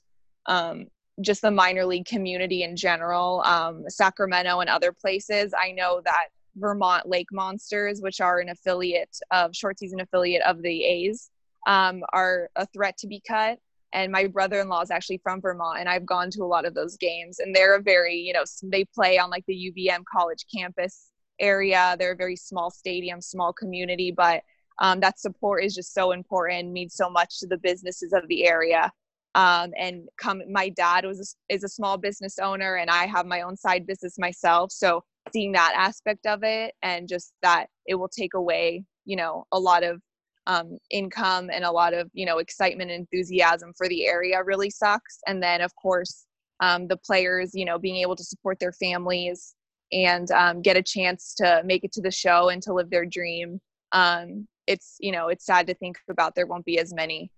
um, 0.47 0.87
just 1.21 1.41
the 1.41 1.51
minor 1.51 1.85
league 1.85 2.05
community 2.05 2.63
in 2.63 2.75
general, 2.75 3.41
um, 3.45 3.85
Sacramento 3.87 4.59
and 4.59 4.69
other 4.69 4.91
places. 4.91 5.53
I 5.57 5.71
know 5.71 6.01
that 6.03 6.29
Vermont 6.55 7.07
Lake 7.07 7.27
Monsters, 7.31 8.01
which 8.01 8.19
are 8.19 8.39
an 8.39 8.49
affiliate 8.49 9.15
of 9.31 9.55
short 9.55 9.79
season 9.79 10.01
affiliate 10.01 10.43
of 10.43 10.61
the 10.61 10.83
A's, 10.83 11.29
um, 11.67 12.03
are 12.11 12.49
a 12.55 12.65
threat 12.67 12.97
to 12.97 13.07
be 13.07 13.21
cut 13.25 13.59
and 13.93 14.11
my 14.11 14.25
brother-in-law 14.27 14.81
is 14.81 14.91
actually 14.91 15.19
from 15.23 15.39
vermont 15.39 15.79
and 15.79 15.87
i've 15.87 16.05
gone 16.05 16.29
to 16.29 16.43
a 16.43 16.45
lot 16.45 16.65
of 16.65 16.73
those 16.73 16.97
games 16.97 17.39
and 17.39 17.55
they're 17.55 17.75
a 17.75 17.81
very 17.81 18.15
you 18.15 18.33
know 18.33 18.43
they 18.63 18.83
play 18.83 19.17
on 19.17 19.29
like 19.29 19.45
the 19.47 19.71
uvm 19.71 20.03
college 20.11 20.45
campus 20.53 21.11
area. 21.39 21.95
They're 21.99 22.13
a 22.13 22.17
very 22.17 22.35
small 22.35 22.69
stadium 22.71 23.21
small 23.21 23.53
community 23.53 24.11
but 24.11 24.43
um, 24.79 24.99
that 25.01 25.19
support 25.19 25.63
is 25.63 25.75
just 25.75 25.93
so 25.93 26.11
important 26.11 26.71
means 26.71 26.95
so 26.95 27.09
much 27.09 27.39
to 27.39 27.47
the 27.47 27.57
businesses 27.57 28.13
of 28.13 28.27
the 28.27 28.45
area. 28.45 28.91
Um, 29.35 29.71
and 29.77 30.07
come 30.17 30.43
my 30.51 30.69
dad 30.69 31.05
was 31.05 31.35
a, 31.49 31.53
is 31.53 31.63
a 31.63 31.69
small 31.69 31.97
business 31.97 32.37
owner 32.37 32.75
and 32.75 32.91
i 32.91 33.07
have 33.07 33.25
my 33.25 33.41
own 33.41 33.57
side 33.57 33.87
business 33.87 34.19
myself. 34.19 34.71
So 34.71 35.03
seeing 35.31 35.51
that 35.53 35.73
aspect 35.75 36.27
of 36.27 36.43
it 36.43 36.75
and 36.83 37.07
just 37.07 37.33
that 37.41 37.67
it 37.87 37.95
will 37.95 38.09
take 38.09 38.33
away 38.35 38.83
you 39.05 39.15
know 39.15 39.45
a 39.51 39.59
lot 39.59 39.83
of 39.83 40.01
um, 40.45 40.77
income 40.91 41.49
and 41.51 41.63
a 41.63 41.71
lot 41.71 41.93
of 41.93 42.09
you 42.13 42.25
know 42.25 42.37
excitement 42.37 42.91
and 42.91 42.99
enthusiasm 42.99 43.73
for 43.75 43.87
the 43.87 44.05
area 44.05 44.43
really 44.43 44.69
sucks. 44.69 45.19
And 45.25 45.41
then 45.41 45.61
of 45.61 45.73
course 45.75 46.25
um, 46.59 46.87
the 46.87 46.97
players 46.97 47.51
you 47.55 47.65
know 47.65 47.79
being 47.79 47.97
able 47.97 48.15
to 48.15 48.23
support 48.23 48.59
their 48.59 48.73
families 48.73 49.55
and 49.93 50.29
um, 50.31 50.61
get 50.61 50.77
a 50.77 50.83
chance 50.83 51.33
to 51.35 51.61
make 51.65 51.83
it 51.83 51.91
to 51.93 52.01
the 52.01 52.11
show 52.11 52.49
and 52.49 52.61
to 52.63 52.73
live 52.73 52.89
their 52.89 53.05
dream. 53.05 53.61
Um, 53.91 54.47
it's 54.67 54.95
you 54.99 55.11
know 55.11 55.27
it's 55.27 55.45
sad 55.45 55.67
to 55.67 55.73
think 55.75 55.97
about 56.09 56.35
there 56.35 56.47
won't 56.47 56.65
be 56.65 56.79
as 56.79 56.93
many 56.93 57.31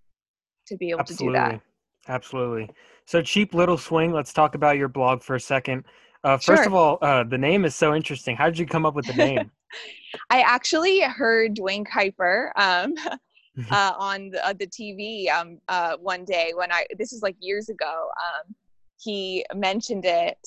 to 0.68 0.78
be 0.78 0.90
able 0.92 1.02
absolutely. 1.02 1.40
to 1.40 1.46
do 1.46 1.52
that. 1.52 1.62
Absolutely. 2.08 2.70
So 3.06 3.22
cheap 3.22 3.54
little 3.54 3.78
swing 3.78 4.12
let's 4.12 4.34
talk 4.34 4.56
about 4.56 4.78
your 4.78 4.88
blog 4.88 5.24
for 5.24 5.36
a 5.36 5.40
second. 5.40 5.84
Uh, 6.24 6.38
first 6.38 6.64
sure. 6.64 6.68
of 6.68 6.74
all 6.74 6.98
uh, 7.02 7.24
the 7.24 7.38
name 7.38 7.66
is 7.66 7.76
so 7.76 7.94
interesting. 7.94 8.36
How 8.36 8.46
did 8.46 8.58
you 8.58 8.66
come 8.66 8.86
up 8.86 8.96
with 8.96 9.06
the 9.06 9.14
name? 9.14 9.52
I 10.30 10.42
actually 10.42 11.02
heard 11.02 11.56
Duane 11.56 11.84
Kuiper 11.84 12.52
um, 12.56 12.94
uh, 13.72 13.94
on 13.98 14.30
the, 14.30 14.46
uh, 14.46 14.54
the 14.54 14.68
TV 14.68 15.30
um, 15.30 15.60
uh, 15.68 15.98
one 15.98 16.26
day 16.26 16.54
when 16.56 16.72
I, 16.72 16.86
this 16.98 17.14
is 17.14 17.22
like 17.22 17.36
years 17.40 17.70
ago, 17.70 18.08
um, 18.22 18.56
he 18.98 19.46
mentioned 19.54 20.06
it. 20.06 20.38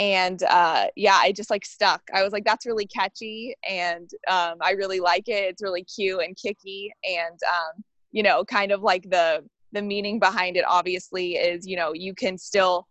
And 0.00 0.42
uh, 0.44 0.86
yeah, 0.96 1.18
I 1.20 1.32
just 1.32 1.50
like 1.50 1.64
stuck. 1.64 2.02
I 2.14 2.22
was 2.22 2.32
like, 2.32 2.44
that's 2.44 2.66
really 2.66 2.86
catchy. 2.86 3.54
And 3.68 4.08
um, 4.28 4.58
I 4.60 4.72
really 4.72 5.00
like 5.00 5.28
it. 5.28 5.44
It's 5.44 5.62
really 5.62 5.84
cute 5.84 6.20
and 6.22 6.36
kicky. 6.36 6.92
And, 7.04 7.38
um, 7.46 7.82
you 8.12 8.22
know, 8.22 8.44
kind 8.44 8.70
of 8.70 8.82
like 8.82 9.10
the, 9.10 9.44
the 9.72 9.82
meaning 9.82 10.18
behind 10.18 10.56
it 10.56 10.64
obviously 10.66 11.32
is, 11.32 11.66
you 11.66 11.76
know, 11.76 11.92
you 11.92 12.14
can 12.14 12.38
still 12.38 12.86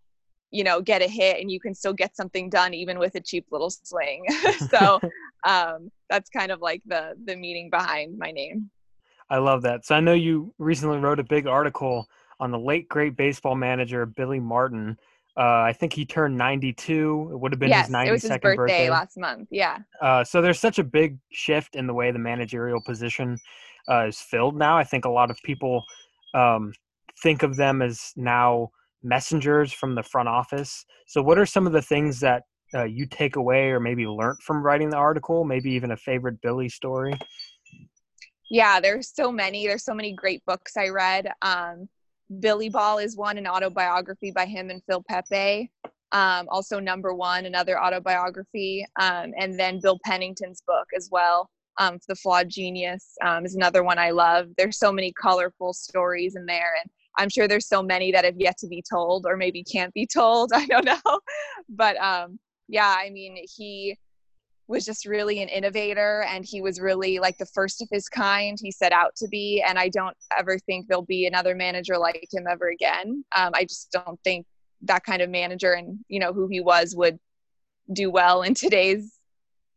you 0.51 0.63
know 0.63 0.81
get 0.81 1.01
a 1.01 1.07
hit 1.07 1.39
and 1.39 1.51
you 1.51 1.59
can 1.59 1.73
still 1.73 1.93
get 1.93 2.15
something 2.15 2.49
done 2.49 2.73
even 2.73 2.99
with 2.99 3.15
a 3.15 3.19
cheap 3.19 3.45
little 3.51 3.69
swing 3.69 4.23
so 4.69 4.99
um, 5.43 5.91
that's 6.09 6.29
kind 6.29 6.51
of 6.51 6.61
like 6.61 6.81
the 6.85 7.13
the 7.25 7.35
meaning 7.35 7.69
behind 7.69 8.17
my 8.17 8.31
name 8.31 8.69
i 9.29 9.37
love 9.37 9.61
that 9.61 9.85
so 9.85 9.95
i 9.95 9.99
know 9.99 10.13
you 10.13 10.53
recently 10.57 10.97
wrote 10.97 11.19
a 11.19 11.23
big 11.23 11.47
article 11.47 12.07
on 12.39 12.51
the 12.51 12.59
late 12.59 12.87
great 12.87 13.17
baseball 13.17 13.55
manager 13.55 14.05
billy 14.05 14.39
martin 14.39 14.97
Uh, 15.37 15.61
I 15.61 15.73
think 15.73 15.93
he 15.93 16.03
turned 16.03 16.35
92. 16.35 17.29
It 17.31 17.39
would 17.39 17.51
have 17.51 17.59
been 17.59 17.69
yes, 17.69 17.87
his 17.87 17.95
92nd 17.95 18.07
it 18.07 18.11
was 18.11 18.21
his 18.23 18.29
birthday, 18.31 18.55
birthday. 18.55 18.89
last 18.89 19.17
month. 19.17 19.47
Yeah. 19.51 19.77
Uh, 20.01 20.23
so 20.23 20.41
there's 20.41 20.59
such 20.59 20.79
a 20.79 20.83
big 20.83 21.19
shift 21.31 21.75
in 21.75 21.85
the 21.85 21.93
way 21.93 22.11
the 22.11 22.19
managerial 22.19 22.81
position 22.81 23.37
uh, 23.87 24.07
is 24.07 24.19
filled 24.19 24.57
now. 24.57 24.77
I 24.77 24.83
think 24.83 25.05
a 25.05 25.09
lot 25.09 25.29
of 25.29 25.37
people 25.43 25.83
um, 26.33 26.73
think 27.21 27.43
of 27.43 27.55
them 27.55 27.83
as 27.83 28.13
now 28.15 28.71
messengers 29.03 29.71
from 29.71 29.93
the 29.93 30.01
front 30.01 30.27
office. 30.27 30.85
So, 31.05 31.21
what 31.21 31.37
are 31.37 31.45
some 31.45 31.67
of 31.67 31.73
the 31.73 31.83
things 31.83 32.19
that 32.21 32.43
uh, 32.73 32.85
you 32.85 33.05
take 33.05 33.35
away 33.35 33.69
or 33.69 33.79
maybe 33.79 34.07
learned 34.07 34.39
from 34.41 34.63
writing 34.63 34.89
the 34.89 34.97
article? 34.97 35.43
Maybe 35.43 35.71
even 35.71 35.91
a 35.91 35.97
favorite 35.97 36.41
Billy 36.41 36.67
story? 36.67 37.13
Yeah, 38.49 38.79
there's 38.79 39.13
so 39.13 39.31
many. 39.31 39.67
There's 39.67 39.83
so 39.83 39.93
many 39.93 40.13
great 40.13 40.43
books 40.45 40.77
I 40.77 40.89
read. 40.89 41.29
Um, 41.41 41.89
Billy 42.39 42.69
Ball 42.69 42.97
is 42.97 43.15
one, 43.15 43.37
an 43.37 43.47
autobiography 43.47 44.31
by 44.31 44.45
him 44.45 44.69
and 44.69 44.81
Phil 44.87 45.03
Pepe. 45.07 45.71
Um, 46.11 46.47
also, 46.49 46.79
Number 46.79 47.13
One, 47.13 47.45
another 47.45 47.81
autobiography. 47.81 48.85
Um, 48.99 49.33
and 49.37 49.59
then 49.59 49.79
Bill 49.81 49.99
Pennington's 50.05 50.61
book 50.65 50.87
as 50.95 51.09
well. 51.11 51.49
Um, 51.79 51.99
the 52.07 52.15
Flawed 52.15 52.49
Genius 52.49 53.13
um, 53.23 53.45
is 53.45 53.55
another 53.55 53.83
one 53.83 53.99
I 53.99 54.11
love. 54.11 54.47
There's 54.57 54.79
so 54.79 54.91
many 54.91 55.13
colorful 55.13 55.73
stories 55.73 56.35
in 56.35 56.45
there. 56.45 56.73
And 56.81 56.89
I'm 57.17 57.29
sure 57.29 57.47
there's 57.47 57.67
so 57.67 57.83
many 57.83 58.11
that 58.11 58.25
have 58.25 58.37
yet 58.37 58.57
to 58.59 58.67
be 58.67 58.83
told 58.89 59.25
or 59.25 59.37
maybe 59.37 59.63
can't 59.63 59.93
be 59.93 60.07
told. 60.07 60.51
I 60.55 60.65
don't 60.65 60.85
know. 60.85 61.19
But 61.69 61.97
um, 61.97 62.39
yeah, 62.67 62.95
I 62.97 63.09
mean, 63.09 63.37
he 63.55 63.97
was 64.67 64.85
just 64.85 65.05
really 65.05 65.41
an 65.41 65.49
innovator 65.49 66.23
and 66.29 66.45
he 66.45 66.61
was 66.61 66.79
really 66.79 67.19
like 67.19 67.37
the 67.37 67.45
first 67.45 67.81
of 67.81 67.87
his 67.91 68.09
kind. 68.09 68.57
He 68.61 68.71
set 68.71 68.91
out 68.91 69.15
to 69.17 69.27
be 69.27 69.63
and 69.67 69.79
i 69.79 69.89
don't 69.89 70.17
ever 70.37 70.59
think 70.59 70.87
there'll 70.87 71.05
be 71.05 71.25
another 71.25 71.55
manager 71.55 71.97
like 71.97 72.27
him 72.31 72.45
ever 72.49 72.67
again. 72.69 73.23
Um, 73.35 73.51
i 73.53 73.63
just 73.63 73.91
don't 73.91 74.19
think 74.23 74.45
that 74.83 75.03
kind 75.03 75.21
of 75.21 75.29
manager 75.29 75.73
and 75.73 75.99
you 76.07 76.19
know 76.19 76.33
who 76.33 76.47
he 76.47 76.61
was 76.61 76.95
would 76.95 77.17
do 77.93 78.11
well 78.11 78.43
in 78.43 78.53
today's 78.53 79.13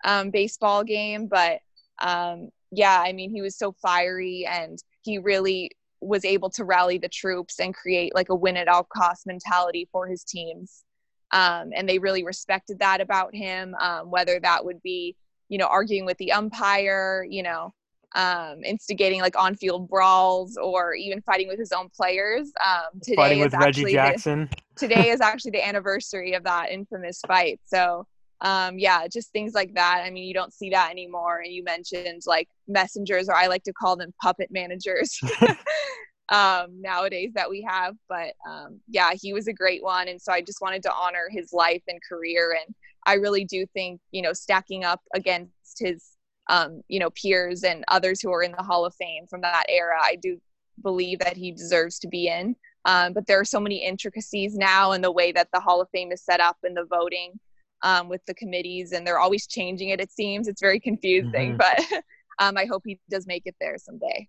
um, 0.05 0.31
baseball 0.31 0.83
game. 0.83 1.27
But 1.27 1.61
um, 2.01 2.51
yeah 2.71 3.03
i 3.05 3.13
mean 3.13 3.31
he 3.31 3.43
was 3.43 3.57
so 3.57 3.73
fiery 3.73 4.47
and 4.49 4.79
he 5.03 5.19
really 5.19 5.71
was 6.01 6.25
able 6.25 6.49
to 6.51 6.65
rally 6.65 6.99
the 6.99 7.09
troops 7.09 7.61
and 7.61 7.75
create 7.75 8.15
like 8.15 8.29
a 8.31 8.35
win 8.35 8.57
at 8.57 8.69
all 8.69 8.85
cost 8.85 9.27
mentality 9.27 9.89
for 9.93 10.07
his 10.07 10.25
teams 10.25 10.85
um, 11.33 11.71
and 11.75 11.89
they 11.89 11.99
really 11.99 12.25
respected 12.25 12.79
that 12.79 13.01
about 13.01 13.35
him 13.35 13.75
um, 13.81 14.11
whether 14.11 14.41
that 14.41 14.65
would 14.65 14.81
be 14.83 15.17
you 15.49 15.59
know 15.59 15.67
arguing 15.67 16.05
with 16.05 16.17
the 16.19 16.33
umpire 16.33 17.27
you 17.29 17.43
know 17.43 17.73
um, 18.15 18.65
instigating 18.65 19.21
like 19.21 19.39
on-field 19.39 19.89
brawls 19.89 20.57
or 20.57 20.95
even 20.95 21.21
fighting 21.23 21.49
with 21.49 21.59
his 21.59 21.73
own 21.73 21.89
players. 21.95 22.51
Um, 22.67 23.01
today 23.03 23.17
Fighting 23.17 23.39
is 23.39 23.45
with 23.45 23.55
Reggie 23.55 23.83
actually 23.83 23.93
Jackson. 23.93 24.49
The, 24.51 24.57
today 24.89 25.11
is 25.11 25.21
actually 25.21 25.53
the 25.53 25.67
anniversary 25.67 26.35
of 26.35 26.43
that 26.45 26.71
infamous 26.71 27.21
fight. 27.27 27.61
So 27.65 28.07
um, 28.41 28.79
yeah 28.79 29.07
just 29.07 29.33
things 29.33 29.55
like 29.55 29.75
that. 29.75 30.03
I 30.05 30.11
mean 30.11 30.25
you 30.25 30.35
don't 30.35 30.53
see 30.53 30.71
that 30.71 30.91
anymore. 30.91 31.41
And 31.45 31.53
you 31.53 31.63
mentioned 31.63 32.23
like 32.27 32.49
messengers 32.67 33.29
or 33.29 33.35
i 33.35 33.47
like 33.47 33.63
to 33.65 33.73
call 33.73 33.97
them 33.97 34.13
puppet 34.23 34.49
managers 34.51 35.21
um, 36.31 36.81
nowadays 36.81 37.33
that 37.35 37.51
we 37.51 37.63
have. 37.69 37.95
But 38.09 38.35
um, 38.49 38.81
yeah, 38.89 39.11
he 39.21 39.33
was 39.33 39.49
a 39.49 39.53
great 39.53 39.83
one. 39.83 40.09
And 40.09 40.21
so 40.21 40.33
I 40.33 40.41
just 40.41 40.61
wanted 40.61 40.83
to 40.85 40.93
honor 40.93 41.29
his 41.31 41.53
life 41.53 41.83
and 41.89 41.99
career. 42.09 42.57
And 42.65 42.75
I 43.07 43.15
really 43.15 43.45
do 43.45 43.67
think, 43.75 44.01
you 44.13 44.23
know, 44.23 44.33
stacking 44.33 44.85
up 44.85 45.01
against 45.15 45.79
his, 45.79 46.05
um, 46.49 46.83
you 46.89 46.99
know, 46.99 47.11
peers 47.11 47.65
and 47.65 47.85
others 47.89 48.21
who 48.21 48.33
are 48.33 48.43
in 48.43 48.53
the 48.53 48.63
Hall 48.63 48.85
of 48.85 48.95
Fame 48.95 49.27
from 49.29 49.41
that 49.43 49.65
era, 49.69 49.99
I 50.01 50.17
do 50.17 50.39
believe 50.83 51.19
that 51.21 51.37
he 51.37 51.53
deserves 51.53 51.99
to 52.01 52.09
be 52.09 52.29
in. 52.29 52.57
Um, 52.87 53.13
but 53.13 53.27
there 53.27 53.39
are 53.39 53.45
so 53.45 53.61
many 53.61 53.85
intricacies 53.85 54.57
now 54.57 54.93
in 54.93 55.03
the 55.03 55.13
way 55.13 55.33
that 55.33 55.49
the 55.53 55.61
Hall 55.61 55.81
of 55.83 55.89
Fame 55.93 56.13
is 56.13 56.23
set 56.25 56.41
up 56.41 56.57
and 56.63 56.77
the 56.77 56.87
voting 56.89 57.39
um, 57.83 58.09
with 58.09 58.25
the 58.27 58.35
committees, 58.35 58.93
and 58.93 59.07
they're 59.07 59.19
always 59.19 59.47
changing 59.47 59.91
it. 59.91 60.01
It 60.01 60.13
seems 60.13 60.49
it's 60.49 60.61
very 60.61 60.81
confusing, 60.81 61.57
Mhm. 61.57 61.59
but 61.59 61.79
um, 62.39 62.57
I 62.57 62.65
hope 62.65 62.83
he 62.87 62.99
does 63.11 63.27
make 63.27 63.43
it 63.47 63.55
there 63.61 63.77
someday. 63.79 64.29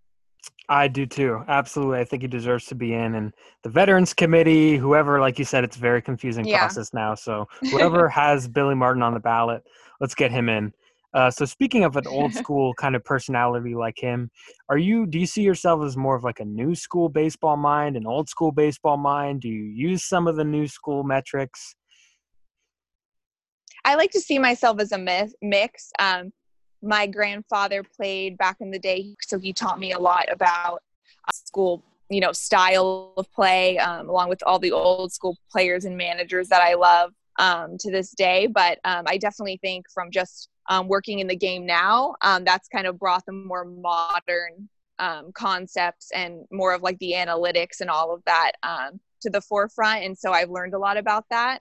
I 0.69 0.87
do 0.87 1.05
too. 1.05 1.43
Absolutely. 1.47 1.99
I 1.99 2.05
think 2.05 2.21
he 2.21 2.27
deserves 2.27 2.65
to 2.67 2.75
be 2.75 2.93
in. 2.93 3.15
And 3.15 3.33
the 3.63 3.69
Veterans 3.69 4.13
Committee, 4.13 4.77
whoever, 4.77 5.19
like 5.19 5.37
you 5.37 5.45
said, 5.45 5.63
it's 5.63 5.75
a 5.75 5.79
very 5.79 6.01
confusing 6.01 6.45
Yeah. 6.45 6.59
process 6.59 6.93
now. 6.93 7.13
So 7.13 7.47
whoever 7.59 8.07
has 8.07 8.47
Billy 8.47 8.75
Martin 8.75 9.03
on 9.03 9.13
the 9.13 9.19
ballot, 9.19 9.63
let's 9.99 10.15
get 10.15 10.31
him 10.31 10.47
in. 10.49 10.73
Uh, 11.13 11.29
so 11.29 11.43
speaking 11.43 11.83
of 11.83 11.97
an 11.97 12.07
old 12.07 12.33
school 12.41 12.73
kind 12.75 12.95
of 12.95 13.03
personality 13.03 13.75
like 13.75 13.99
him, 13.99 14.31
are 14.69 14.77
you 14.77 15.05
do 15.05 15.19
you 15.19 15.25
see 15.25 15.41
yourself 15.41 15.83
as 15.83 15.97
more 15.97 16.15
of 16.15 16.23
like 16.23 16.39
a 16.39 16.45
new 16.45 16.73
school 16.73 17.09
baseball 17.09 17.57
mind, 17.57 17.97
an 17.97 18.07
old 18.07 18.29
school 18.29 18.53
baseball 18.53 18.95
mind? 18.95 19.41
Do 19.41 19.49
you 19.49 19.63
use 19.63 20.05
some 20.05 20.25
of 20.25 20.37
the 20.37 20.45
new 20.45 20.67
school 20.67 21.03
metrics? 21.03 21.75
I 23.83 23.95
like 23.95 24.11
to 24.11 24.21
see 24.21 24.39
myself 24.39 24.79
as 24.79 24.93
a 24.93 25.33
mix. 25.41 25.91
Um, 25.99 26.31
my 26.81 27.07
grandfather 27.07 27.83
played 27.83 28.37
back 28.37 28.57
in 28.59 28.71
the 28.71 28.79
day, 28.79 29.15
so 29.21 29.39
he 29.39 29.53
taught 29.53 29.79
me 29.79 29.91
a 29.91 29.99
lot 29.99 30.25
about 30.31 30.81
uh, 31.27 31.31
school, 31.31 31.83
you 32.09 32.19
know, 32.19 32.31
style 32.31 33.13
of 33.17 33.31
play, 33.33 33.77
um, 33.77 34.09
along 34.09 34.29
with 34.29 34.41
all 34.45 34.59
the 34.59 34.71
old 34.71 35.11
school 35.11 35.37
players 35.51 35.85
and 35.85 35.95
managers 35.97 36.49
that 36.49 36.61
I 36.61 36.73
love 36.73 37.13
um, 37.37 37.77
to 37.79 37.91
this 37.91 38.11
day. 38.11 38.47
But 38.47 38.79
um, 38.83 39.03
I 39.07 39.17
definitely 39.17 39.59
think 39.61 39.85
from 39.93 40.11
just 40.11 40.49
um, 40.69 40.87
working 40.87 41.19
in 41.19 41.27
the 41.27 41.35
game 41.35 41.65
now, 41.65 42.15
um, 42.21 42.43
that's 42.43 42.67
kind 42.67 42.87
of 42.87 42.97
brought 42.97 43.25
the 43.25 43.31
more 43.31 43.65
modern 43.65 44.69
um, 44.99 45.31
concepts 45.33 46.09
and 46.13 46.45
more 46.51 46.73
of 46.73 46.81
like 46.81 46.97
the 46.99 47.13
analytics 47.13 47.81
and 47.81 47.89
all 47.89 48.13
of 48.13 48.23
that 48.25 48.53
to 49.21 49.29
the 49.29 49.41
forefront. 49.41 50.03
And 50.03 50.17
so 50.17 50.31
I've 50.31 50.49
learned 50.49 50.73
a 50.73 50.79
lot 50.79 50.97
about 50.97 51.25
that. 51.29 51.59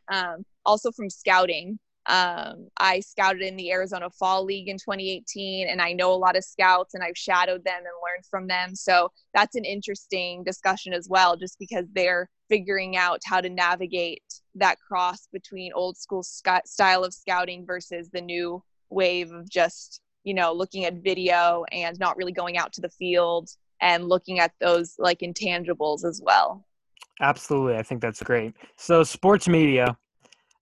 Also 0.65 0.93
from 0.93 1.11
scouting. 1.11 1.79
Um, 2.11 2.67
I 2.77 2.99
scouted 2.99 3.41
in 3.41 3.55
the 3.55 3.71
Arizona 3.71 4.11
Fall 4.11 4.45
League 4.45 4.69
in 4.69 4.77
2018, 4.79 5.69
and 5.69 5.81
I 5.81 5.93
know 5.93 6.13
a 6.13 6.15
lot 6.15 6.37
of 6.37 6.43
scouts, 6.43 6.95
and 6.95 7.05
I've 7.05 7.17
shadowed 7.17 7.65
them 7.65 7.79
and 7.79 7.87
learned 7.87 8.27
from 8.29 8.49
them. 8.49 8.75
So 8.75 9.13
that's 9.33 9.55
an 9.55 9.65
interesting 9.65 10.43
discussion 10.43 10.93
as 10.93 11.09
well, 11.09 11.37
just 11.37 11.57
because 11.61 11.85
they're 11.95 12.29
figuring 12.49 12.97
out 12.97 13.21
how 13.25 13.41
to 13.41 13.49
navigate 13.49 14.25
that 14.57 14.79
cross 14.81 15.29
between 15.33 15.73
old 15.73 15.97
school 15.97 16.25
sc- 16.25 16.67
style 16.67 17.05
of 17.05 17.15
scouting 17.15 17.65
versus 17.65 18.11
the 18.13 18.21
new 18.21 18.61
wave 18.89 19.31
of 19.31 19.49
just 19.49 20.01
you 20.25 20.35
know 20.35 20.53
looking 20.53 20.85
at 20.85 20.95
video 20.95 21.65
and 21.71 21.97
not 22.01 22.17
really 22.17 22.33
going 22.33 22.59
out 22.59 22.73
to 22.73 22.81
the 22.81 22.89
field 22.89 23.49
and 23.81 24.09
looking 24.09 24.41
at 24.41 24.51
those 24.61 24.97
like 24.99 25.21
intangibles 25.21 26.05
as 26.05 26.21
well. 26.25 26.67
Absolutely. 27.21 27.77
I 27.77 27.83
think 27.83 28.01
that's 28.01 28.23
great. 28.23 28.55
So 28.77 29.05
sports 29.05 29.47
media, 29.47 29.97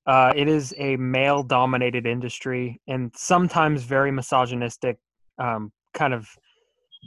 uh, 0.08 0.32
it 0.34 0.48
is 0.48 0.74
a 0.78 0.96
male 0.96 1.42
dominated 1.42 2.06
industry 2.06 2.80
and 2.88 3.12
sometimes 3.14 3.82
very 3.82 4.10
misogynistic 4.10 4.96
um, 5.38 5.70
kind 5.92 6.14
of 6.14 6.26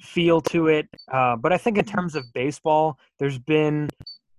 feel 0.03 0.39
to 0.39 0.67
it. 0.67 0.87
Uh, 1.11 1.35
but 1.35 1.51
I 1.51 1.57
think 1.57 1.79
in 1.79 1.85
terms 1.85 2.15
of 2.15 2.23
baseball, 2.33 2.99
there's 3.17 3.39
been 3.39 3.89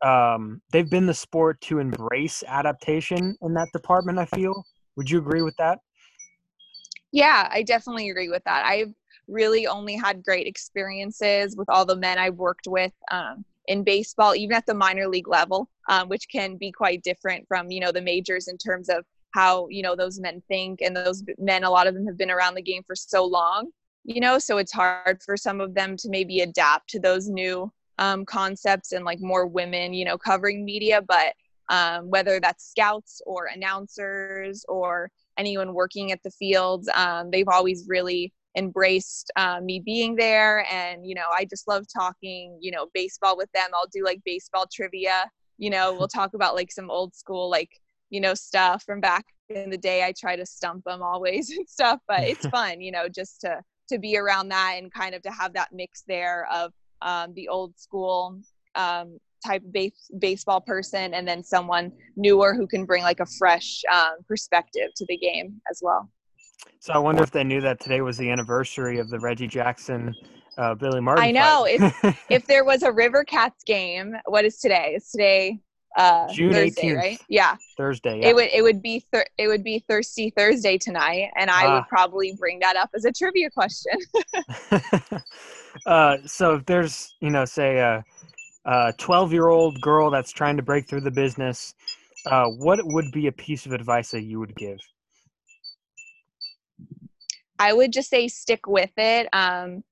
um, 0.04 0.62
they've 0.72 0.88
been 0.88 1.06
the 1.06 1.14
sport 1.14 1.60
to 1.62 1.80
embrace 1.80 2.42
adaptation 2.46 3.36
in 3.42 3.54
that 3.54 3.68
department. 3.72 4.18
I 4.18 4.26
feel. 4.26 4.64
Would 4.96 5.10
you 5.10 5.18
agree 5.18 5.42
with 5.42 5.56
that? 5.58 5.80
Yeah, 7.10 7.48
I 7.50 7.62
definitely 7.62 8.10
agree 8.10 8.28
with 8.28 8.44
that. 8.44 8.64
I've 8.64 8.92
really 9.28 9.66
only 9.66 9.96
had 9.96 10.24
great 10.24 10.46
experiences 10.46 11.56
with 11.56 11.68
all 11.68 11.84
the 11.84 11.96
men 11.96 12.18
I've 12.18 12.34
worked 12.36 12.66
with 12.66 12.92
um, 13.10 13.44
in 13.66 13.84
baseball, 13.84 14.34
even 14.34 14.56
at 14.56 14.66
the 14.66 14.74
minor 14.74 15.08
league 15.08 15.28
level, 15.28 15.68
um, 15.88 16.08
which 16.08 16.28
can 16.28 16.56
be 16.56 16.72
quite 16.72 17.02
different 17.02 17.46
from 17.48 17.70
you 17.70 17.80
know 17.80 17.92
the 17.92 18.00
majors 18.00 18.48
in 18.48 18.58
terms 18.58 18.88
of 18.88 19.04
how 19.32 19.68
you 19.68 19.82
know 19.82 19.96
those 19.96 20.20
men 20.20 20.42
think, 20.48 20.80
and 20.82 20.94
those 20.96 21.22
men, 21.38 21.64
a 21.64 21.70
lot 21.70 21.86
of 21.86 21.94
them 21.94 22.06
have 22.06 22.18
been 22.18 22.30
around 22.30 22.54
the 22.54 22.62
game 22.62 22.82
for 22.86 22.94
so 22.96 23.24
long, 23.24 23.70
you 24.04 24.20
know, 24.20 24.38
so 24.38 24.58
it's 24.58 24.72
hard 24.72 25.22
for 25.24 25.36
some 25.36 25.60
of 25.60 25.74
them 25.74 25.96
to 25.96 26.08
maybe 26.08 26.40
adapt 26.40 26.88
to 26.90 27.00
those 27.00 27.28
new 27.28 27.72
um, 27.98 28.24
concepts 28.24 28.92
and 28.92 29.04
like 29.04 29.20
more 29.20 29.46
women, 29.46 29.92
you 29.94 30.04
know, 30.04 30.18
covering 30.18 30.64
media, 30.64 31.00
but 31.00 31.34
um, 31.68 32.10
whether 32.10 32.40
that's 32.40 32.68
scouts 32.70 33.22
or 33.26 33.46
announcers 33.46 34.64
or 34.68 35.10
anyone 35.38 35.72
working 35.72 36.12
at 36.12 36.22
the 36.22 36.30
fields, 36.30 36.88
Um, 36.94 37.30
they've 37.30 37.48
always 37.48 37.84
really 37.88 38.32
embraced 38.56 39.30
uh, 39.36 39.60
me 39.62 39.80
being 39.80 40.16
there. 40.16 40.66
And, 40.70 41.06
you 41.06 41.14
know, 41.14 41.26
I 41.32 41.44
just 41.44 41.68
love 41.68 41.86
talking, 41.92 42.58
you 42.60 42.70
know, 42.70 42.88
baseball 42.94 43.36
with 43.36 43.50
them. 43.52 43.68
I'll 43.74 43.88
do 43.92 44.04
like 44.04 44.20
baseball 44.24 44.66
trivia. 44.72 45.30
You 45.58 45.70
know, 45.70 45.94
we'll 45.94 46.08
talk 46.20 46.34
about 46.34 46.54
like 46.54 46.72
some 46.72 46.90
old 46.90 47.14
school, 47.14 47.50
like, 47.50 47.70
you 48.10 48.20
know, 48.20 48.34
stuff 48.34 48.82
from 48.84 49.00
back 49.00 49.24
in 49.48 49.70
the 49.70 49.78
day. 49.78 50.04
I 50.04 50.12
try 50.18 50.36
to 50.36 50.46
stump 50.46 50.84
them 50.84 51.02
always 51.02 51.50
and 51.56 51.68
stuff, 51.68 52.00
but 52.06 52.20
it's 52.20 52.46
fun, 52.46 52.80
you 52.80 52.92
know, 52.92 53.08
just 53.08 53.40
to, 53.42 53.60
to 53.90 53.98
be 53.98 54.16
around 54.16 54.48
that 54.48 54.74
and 54.78 54.92
kind 54.92 55.14
of 55.14 55.22
to 55.22 55.30
have 55.30 55.54
that 55.54 55.70
mix 55.72 56.02
there 56.06 56.46
of 56.52 56.72
um, 57.00 57.34
the 57.34 57.48
old 57.48 57.78
school 57.78 58.38
um, 58.74 59.18
type 59.44 59.62
of 59.64 59.72
base, 59.72 60.10
baseball 60.18 60.60
person 60.60 61.14
and 61.14 61.26
then 61.26 61.42
someone 61.42 61.92
newer 62.16 62.54
who 62.54 62.66
can 62.66 62.84
bring 62.84 63.02
like 63.02 63.20
a 63.20 63.26
fresh 63.38 63.82
um, 63.92 64.16
perspective 64.26 64.90
to 64.96 65.04
the 65.08 65.16
game 65.16 65.60
as 65.70 65.80
well. 65.82 66.08
So 66.80 66.92
I 66.92 66.98
wonder 66.98 67.22
if 67.22 67.30
they 67.30 67.44
knew 67.44 67.60
that 67.60 67.80
today 67.80 68.00
was 68.00 68.18
the 68.18 68.30
anniversary 68.30 68.98
of 68.98 69.08
the 69.08 69.18
Reggie 69.20 69.46
Jackson, 69.46 70.14
uh, 70.58 70.74
Billy 70.74 71.00
Martin. 71.00 71.24
I 71.24 71.30
know. 71.30 71.64
If 71.68 72.16
if 72.30 72.46
there 72.46 72.64
was 72.64 72.82
a 72.82 72.90
River 72.92 73.24
Cats 73.24 73.62
game, 73.64 74.14
what 74.26 74.44
is 74.44 74.58
today? 74.58 74.94
Is 74.96 75.08
today 75.10 75.60
uh, 75.96 76.26
June 76.32 76.52
Thursday, 76.52 76.88
18th. 76.88 76.96
right? 76.96 77.20
Yeah. 77.28 77.56
Thursday. 77.76 78.20
Yeah. 78.20 78.28
It 78.28 78.34
would 78.34 78.48
it 78.52 78.62
would 78.62 78.82
be 78.82 79.04
thir- 79.12 79.26
it 79.38 79.46
would 79.46 79.62
be 79.62 79.84
Thirsty 79.88 80.30
Thursday 80.36 80.76
tonight, 80.78 81.30
and 81.36 81.50
I 81.50 81.66
Ah. 81.66 81.74
would 81.76 81.88
probably 81.88 82.34
bring 82.38 82.58
that 82.60 82.76
up 82.76 82.90
as 82.94 83.04
a 83.04 83.12
trivia 83.12 83.48
question. 83.50 83.92
uh, 85.86 86.16
so 86.26 86.54
if 86.56 86.66
there's, 86.66 87.14
you 87.20 87.30
know, 87.30 87.44
say 87.44 87.78
a, 87.78 88.04
a 88.64 88.92
12 88.98 89.32
year 89.32 89.48
old 89.48 89.80
girl 89.80 90.10
that's 90.10 90.32
trying 90.32 90.56
to 90.56 90.62
break 90.62 90.88
through 90.88 91.00
the 91.02 91.10
business, 91.10 91.74
uh, 92.26 92.46
what 92.46 92.80
would 92.82 93.10
be 93.12 93.26
a 93.26 93.32
piece 93.32 93.66
of 93.66 93.72
advice 93.72 94.10
that 94.10 94.22
you 94.22 94.38
would 94.40 94.54
give? 94.56 94.78
I 97.62 97.72
would 97.72 97.92
just 97.92 98.10
say 98.10 98.26
stick 98.26 98.66
with 98.66 98.90
it. 98.96 99.28
Um, 99.32 99.84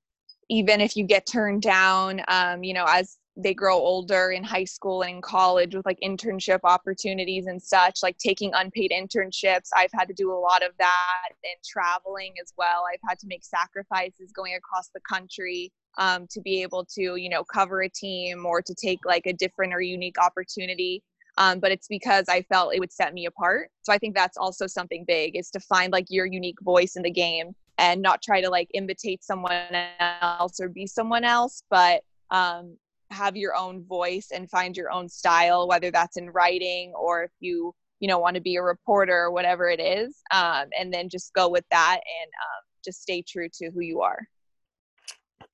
even 0.49 0.81
if 0.81 0.97
you 0.97 1.05
get 1.05 1.25
turned 1.25 1.63
down, 1.63 2.21
um, 2.27 2.65
you 2.65 2.75
know, 2.75 2.85
as 2.89 3.17
they 3.37 3.55
grow 3.55 3.77
older 3.77 4.33
in 4.33 4.43
high 4.43 4.65
school 4.65 5.03
and 5.03 5.17
in 5.17 5.23
college 5.23 5.77
with 5.77 5.87
like 5.87 5.99
internship 6.03 6.59
opportunities 6.65 7.47
and 7.47 7.63
such, 7.63 8.01
like 8.03 8.19
taking 8.19 8.51
unpaid 8.55 8.91
internships. 8.91 9.69
I've 9.77 9.93
had 9.93 10.09
to 10.09 10.15
do 10.15 10.33
a 10.33 10.35
lot 10.35 10.65
of 10.65 10.73
that 10.81 11.29
and 11.45 11.55
traveling 11.65 12.35
as 12.43 12.53
well. 12.59 12.83
I've 12.93 13.09
had 13.09 13.21
to 13.21 13.29
make 13.29 13.45
sacrifices 13.45 14.33
going 14.35 14.57
across 14.57 14.91
the 14.93 15.01
country 15.09 15.73
um, 15.97 16.27
to 16.33 16.41
be 16.41 16.63
able 16.63 16.85
to, 16.97 17.15
you 17.15 17.29
know, 17.29 17.45
cover 17.45 17.83
a 17.83 17.89
team 17.89 18.45
or 18.45 18.61
to 18.63 18.75
take 18.75 18.99
like 19.05 19.27
a 19.27 19.33
different 19.33 19.73
or 19.73 19.81
unique 19.81 20.19
opportunity. 20.19 21.05
Um, 21.39 21.61
but 21.61 21.71
it's 21.71 21.87
because 21.87 22.25
I 22.29 22.43
felt 22.43 22.75
it 22.75 22.81
would 22.81 22.93
set 22.93 23.15
me 23.15 23.27
apart. 23.27 23.71
So 23.83 23.93
I 23.93 23.99
think 23.99 24.17
that's 24.17 24.37
also 24.37 24.67
something 24.67 25.05
big 25.07 25.37
is 25.37 25.51
to 25.51 25.61
find 25.61 25.93
like 25.93 26.07
your 26.09 26.27
unique 26.27 26.61
voice 26.63 26.97
in 26.97 27.03
the 27.03 27.11
game 27.11 27.55
and 27.81 28.03
not 28.03 28.23
try 28.23 28.41
to 28.43 28.51
like 28.51 28.69
imitate 28.75 29.25
someone 29.25 29.55
else 29.99 30.61
or 30.61 30.69
be 30.69 30.87
someone 30.87 31.25
else, 31.25 31.63
but 31.71 32.03
um, 32.31 32.77
have 33.11 33.37
your 33.37 33.57
own 33.57 33.85
voice 33.85 34.29
and 34.33 34.49
find 34.51 34.77
your 34.77 34.93
own 34.93 35.09
style, 35.09 35.67
whether 35.67 35.91
that's 35.91 36.17
in 36.17 36.31
writing 36.31 36.93
or 36.95 37.25
if 37.25 37.31
you 37.41 37.75
you 37.99 38.09
know 38.09 38.19
want 38.19 38.35
to 38.35 38.41
be 38.41 38.57
a 38.57 38.63
reporter 38.63 39.17
or 39.17 39.33
whatever 39.33 39.69
it 39.69 39.81
is, 39.81 40.19
um, 40.31 40.67
and 40.79 40.93
then 40.93 41.09
just 41.09 41.33
go 41.33 41.49
with 41.49 41.65
that 41.71 41.95
and 41.97 42.29
um, 42.29 42.63
just 42.85 43.03
stay 43.03 43.23
true 43.27 43.49
to 43.53 43.71
who 43.71 43.81
you 43.81 44.03
are. 44.03 44.21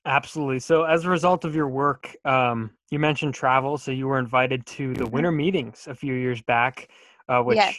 Absolutely. 0.04 0.60
So, 0.60 0.84
as 0.84 1.04
a 1.04 1.10
result 1.10 1.44
of 1.44 1.54
your 1.54 1.68
work, 1.68 2.14
um, 2.24 2.70
you 2.90 2.98
mentioned 2.98 3.34
travel. 3.34 3.78
So, 3.78 3.90
you 3.90 4.06
were 4.06 4.18
invited 4.18 4.66
to 4.66 4.94
the 4.94 5.06
winter 5.06 5.32
meetings 5.32 5.86
a 5.88 5.94
few 5.94 6.14
years 6.14 6.42
back, 6.42 6.88
uh, 7.28 7.40
which 7.40 7.56
Yes. 7.56 7.76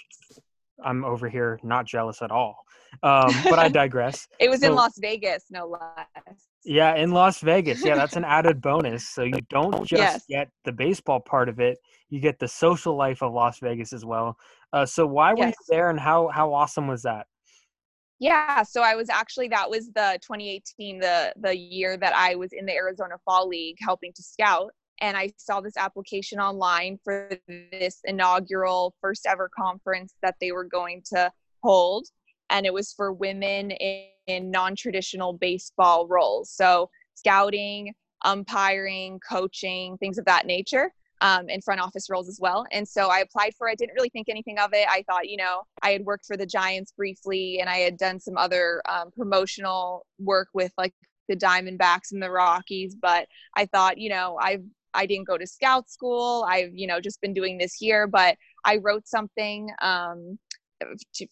I'm 0.83 1.03
over 1.05 1.27
here 1.29 1.59
not 1.63 1.85
jealous 1.85 2.21
at 2.21 2.31
all. 2.31 2.63
Um, 3.03 3.43
but 3.49 3.59
I 3.59 3.69
digress. 3.69 4.27
It 4.39 4.49
was 4.49 4.63
in 4.63 4.73
Las 4.75 4.97
Vegas, 4.99 5.45
no 5.49 5.67
less. 5.67 6.47
Yeah, 6.63 6.95
in 6.95 7.11
Las 7.11 7.39
Vegas. 7.41 7.85
Yeah, 7.85 7.95
that's 7.95 8.15
an 8.15 8.23
added 8.25 8.61
bonus. 8.61 9.07
So, 9.07 9.23
you 9.23 9.41
don't 9.49 9.85
just 9.85 9.99
Yes. 9.99 10.25
get 10.29 10.49
the 10.65 10.71
baseball 10.71 11.19
part 11.19 11.49
of 11.49 11.59
it, 11.59 11.77
you 12.09 12.19
get 12.19 12.39
the 12.39 12.47
social 12.47 12.95
life 12.95 13.21
of 13.21 13.33
Las 13.33 13.59
Vegas 13.59 13.93
as 13.93 14.03
well. 14.03 14.37
Uh, 14.73 14.85
so, 14.85 15.05
why 15.07 15.33
were 15.33 15.45
Yes. 15.45 15.55
you 15.59 15.65
there 15.69 15.89
and 15.89 15.99
how, 15.99 16.27
how 16.27 16.53
awesome 16.53 16.87
was 16.87 17.03
that? 17.03 17.27
Yeah, 18.19 18.63
so 18.63 18.81
I 18.81 18.95
was 18.95 19.09
actually 19.09 19.47
that 19.49 19.69
was 19.69 19.91
the 19.91 20.17
2018 20.23 20.99
the 20.99 21.33
the 21.39 21.55
year 21.55 21.97
that 21.97 22.13
I 22.15 22.33
was 22.35 22.51
in 22.51 22.65
the 22.65 22.73
Arizona 22.73 23.15
Fall 23.23 23.47
League 23.47 23.77
helping 23.79 24.11
to 24.13 24.23
scout 24.23 24.71
and 24.99 25.15
I 25.15 25.31
saw 25.37 25.61
this 25.61 25.77
application 25.77 26.39
online 26.39 26.97
for 27.03 27.29
this 27.47 27.99
inaugural 28.05 28.95
first 29.01 29.27
ever 29.27 29.49
conference 29.55 30.15
that 30.23 30.35
they 30.41 30.51
were 30.51 30.63
going 30.63 31.03
to 31.13 31.31
hold 31.63 32.07
and 32.49 32.65
it 32.65 32.73
was 32.73 32.93
for 32.93 33.11
women 33.11 33.71
in, 33.71 34.05
in 34.27 34.51
non-traditional 34.51 35.33
baseball 35.33 36.07
roles. 36.07 36.51
So 36.51 36.89
scouting, 37.15 37.93
umpiring, 38.23 39.19
coaching, 39.27 39.97
things 39.97 40.17
of 40.17 40.25
that 40.25 40.45
nature. 40.45 40.93
Um, 41.19 41.47
and 41.49 41.63
front 41.63 41.81
office 41.81 42.11
roles 42.11 42.29
as 42.29 42.37
well. 42.39 42.63
And 42.71 42.87
so 42.87 43.07
I 43.07 43.21
applied 43.21 43.55
for 43.57 43.67
it. 43.67 43.79
Didn't 43.79 43.95
really 43.95 44.11
think 44.11 44.29
anything 44.29 44.59
of 44.59 44.69
it. 44.73 44.87
I 44.87 45.03
thought, 45.09 45.27
you 45.27 45.37
know, 45.37 45.63
I 45.81 45.89
had 45.89 46.05
worked 46.05 46.27
for 46.27 46.37
the 46.37 46.45
Giants 46.45 46.91
briefly, 46.95 47.59
and 47.59 47.67
I 47.67 47.77
had 47.77 47.97
done 47.97 48.19
some 48.19 48.37
other 48.37 48.83
um, 48.87 49.09
promotional 49.09 50.05
work 50.19 50.49
with 50.53 50.71
like 50.77 50.93
the 51.27 51.35
Diamondbacks 51.35 52.11
and 52.11 52.21
the 52.21 52.29
Rockies. 52.29 52.93
But 52.93 53.27
I 53.55 53.65
thought, 53.65 53.97
you 53.97 54.09
know, 54.09 54.37
I've 54.39 54.63
I 54.93 55.07
didn't 55.07 55.27
go 55.27 55.39
to 55.39 55.47
scout 55.47 55.89
school. 55.89 56.45
I've 56.47 56.75
you 56.75 56.85
know 56.85 56.99
just 56.99 57.19
been 57.19 57.33
doing 57.33 57.57
this 57.57 57.73
here. 57.73 58.05
But 58.05 58.37
I 58.63 58.77
wrote 58.77 59.07
something 59.07 59.71
um, 59.81 60.37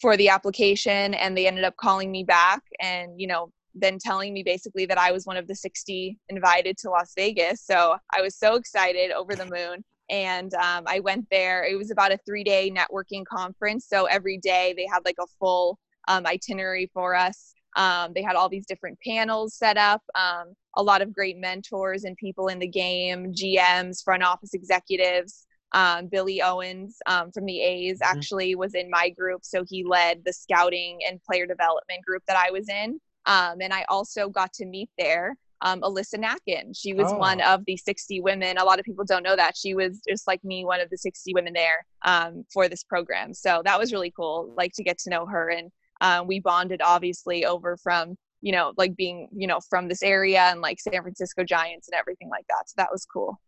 for 0.02 0.18
the 0.18 0.30
application, 0.30 1.14
and 1.14 1.38
they 1.38 1.48
ended 1.48 1.64
up 1.64 1.76
calling 1.78 2.12
me 2.12 2.24
back, 2.24 2.62
and 2.80 3.20
you 3.20 3.28
know 3.28 3.52
then 3.76 4.00
telling 4.00 4.34
me 4.34 4.42
basically 4.42 4.86
that 4.86 4.98
I 4.98 5.12
was 5.12 5.26
one 5.26 5.38
of 5.38 5.48
the 5.48 5.56
60 5.56 6.18
invited 6.30 6.78
to 6.78 6.90
Las 6.90 7.12
Vegas. 7.16 7.62
So 7.62 7.98
I 8.16 8.22
was 8.22 8.36
so 8.38 8.56
excited, 8.56 9.12
over 9.12 9.36
the 9.36 9.46
moon. 9.46 9.84
And 10.10 10.54
um, 10.54 10.86
I 10.88 11.00
went 11.02 11.28
there. 11.30 11.66
It 11.66 11.76
was 11.76 11.92
about 11.92 12.14
a 12.14 12.20
three 12.26 12.44
day 12.44 12.72
networking 12.72 13.26
conference. 13.26 13.88
So 13.88 14.06
every 14.06 14.38
day 14.38 14.74
they 14.78 14.88
had 14.92 15.04
like 15.04 15.18
a 15.20 15.28
full 15.40 15.78
um, 16.08 16.26
itinerary 16.26 16.90
for 16.94 17.16
us. 17.16 17.54
Um, 17.76 18.14
they 18.14 18.22
had 18.22 18.36
all 18.36 18.48
these 18.48 18.66
different 18.66 18.98
panels 19.06 19.56
set 19.56 19.78
up, 19.78 20.02
um, 20.16 20.54
a 20.78 20.84
lot 20.84 21.02
of 21.02 21.12
great 21.12 21.38
mentors 21.38 22.06
and 22.06 22.16
people 22.16 22.48
in 22.48 22.60
the 22.60 22.68
game, 22.68 23.34
GMs, 23.34 24.02
front 24.02 24.24
office 24.24 24.54
executives. 24.54 25.45
Um, 25.74 26.08
Billy 26.08 26.42
Owens 26.42 26.98
um, 27.06 27.32
from 27.32 27.46
the 27.46 27.62
A's 27.62 28.00
Mhm. 28.00 28.06
actually 28.06 28.56
was 28.56 28.76
in 28.76 28.90
my 28.90 29.10
group. 29.10 29.44
So 29.44 29.64
he 29.70 29.84
led 29.84 30.24
the 30.26 30.32
scouting 30.34 31.00
and 31.08 31.22
player 31.24 31.46
development 31.46 32.06
group 32.06 32.24
that 32.28 32.38
I 32.38 32.52
was 32.52 32.70
in. 32.70 33.00
Um, 33.26 33.60
and 33.62 33.74
I 33.74 33.86
also 33.90 34.30
got 34.30 34.54
to 34.54 34.66
meet 34.66 34.90
there 34.98 35.36
um, 35.62 35.82
Alyssa 35.82 36.16
Nakken. 36.20 36.78
She 36.78 36.94
was 36.94 37.08
Oh. 37.12 37.18
one 37.18 37.42
of 37.42 37.64
the 37.66 37.76
60 37.78 38.22
women. 38.22 38.58
A 38.58 38.64
lot 38.64 38.78
of 38.78 38.86
people 38.86 39.06
don't 39.06 39.24
know 39.24 39.36
that. 39.38 39.58
She 39.58 39.74
was 39.74 40.02
just 40.08 40.28
like 40.28 40.44
me, 40.44 40.64
one 40.66 40.80
of 40.82 40.90
the 40.90 40.98
60 40.98 41.34
women 41.34 41.54
there 41.54 41.86
um, 42.04 42.46
for 42.54 42.68
this 42.70 42.84
program. 42.84 43.34
So 43.34 43.62
that 43.66 43.80
was 43.80 43.92
really 43.94 44.12
cool, 44.12 44.54
like 44.58 44.74
to 44.76 44.84
get 44.84 44.98
to 45.00 45.10
know 45.10 45.26
her. 45.26 45.50
And 45.50 45.72
um, 46.02 46.28
we 46.28 46.40
bonded 46.42 46.82
obviously 46.84 47.46
over 47.46 47.78
from, 47.78 48.16
you 48.42 48.52
know, 48.52 48.74
like 48.78 48.96
being, 48.96 49.30
you 49.34 49.48
know, 49.48 49.60
from 49.70 49.88
this 49.88 50.04
area 50.04 50.42
and 50.42 50.62
like 50.62 50.80
San 50.80 51.02
Francisco 51.02 51.44
Giants 51.44 51.88
and 51.88 51.98
everything 51.98 52.30
like 52.30 52.46
that. 52.50 52.68
So 52.70 52.74
that 52.78 52.92
was 52.92 53.06
cool. 53.06 53.40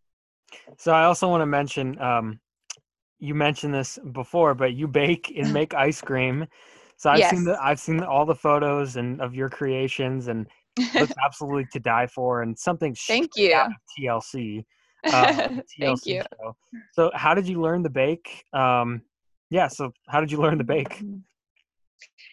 So, 0.76 0.92
I 0.92 1.04
also 1.04 1.28
want 1.28 1.42
to 1.42 1.46
mention 1.46 2.00
um, 2.00 2.40
you 3.18 3.34
mentioned 3.34 3.74
this 3.74 3.98
before, 4.12 4.54
but 4.54 4.74
you 4.74 4.88
bake 4.88 5.32
and 5.36 5.52
make 5.52 5.74
ice 5.74 6.00
cream. 6.00 6.46
So 6.96 7.10
I've 7.10 7.24
seen 7.26 7.44
the 7.44 7.56
I've 7.62 7.78
seen 7.78 8.02
all 8.02 8.26
the 8.26 8.34
photos 8.34 8.96
and 8.96 9.20
of 9.20 9.34
your 9.34 9.48
creations 9.48 10.26
and 10.26 10.46
looks 10.94 11.14
absolutely 11.24 11.66
to 11.72 11.78
die 11.78 12.08
for 12.08 12.42
and 12.42 12.58
something 12.58 12.94
Thank 13.06 13.36
you. 13.36 13.54
out 13.54 13.66
of 13.66 13.72
TLC. 13.98 14.64
Thank 15.04 15.64
TLC 15.80 16.06
you. 16.06 16.22
show. 16.40 16.56
So 16.92 17.12
how 17.14 17.34
did 17.34 17.46
you 17.46 17.60
learn 17.60 17.84
to 17.84 17.88
bake? 17.88 18.44
Um, 18.52 19.02
yeah. 19.50 19.68
So 19.68 19.92
how 20.08 20.20
did 20.20 20.32
you 20.32 20.38
learn 20.38 20.58
to 20.58 20.64
bake? 20.64 21.02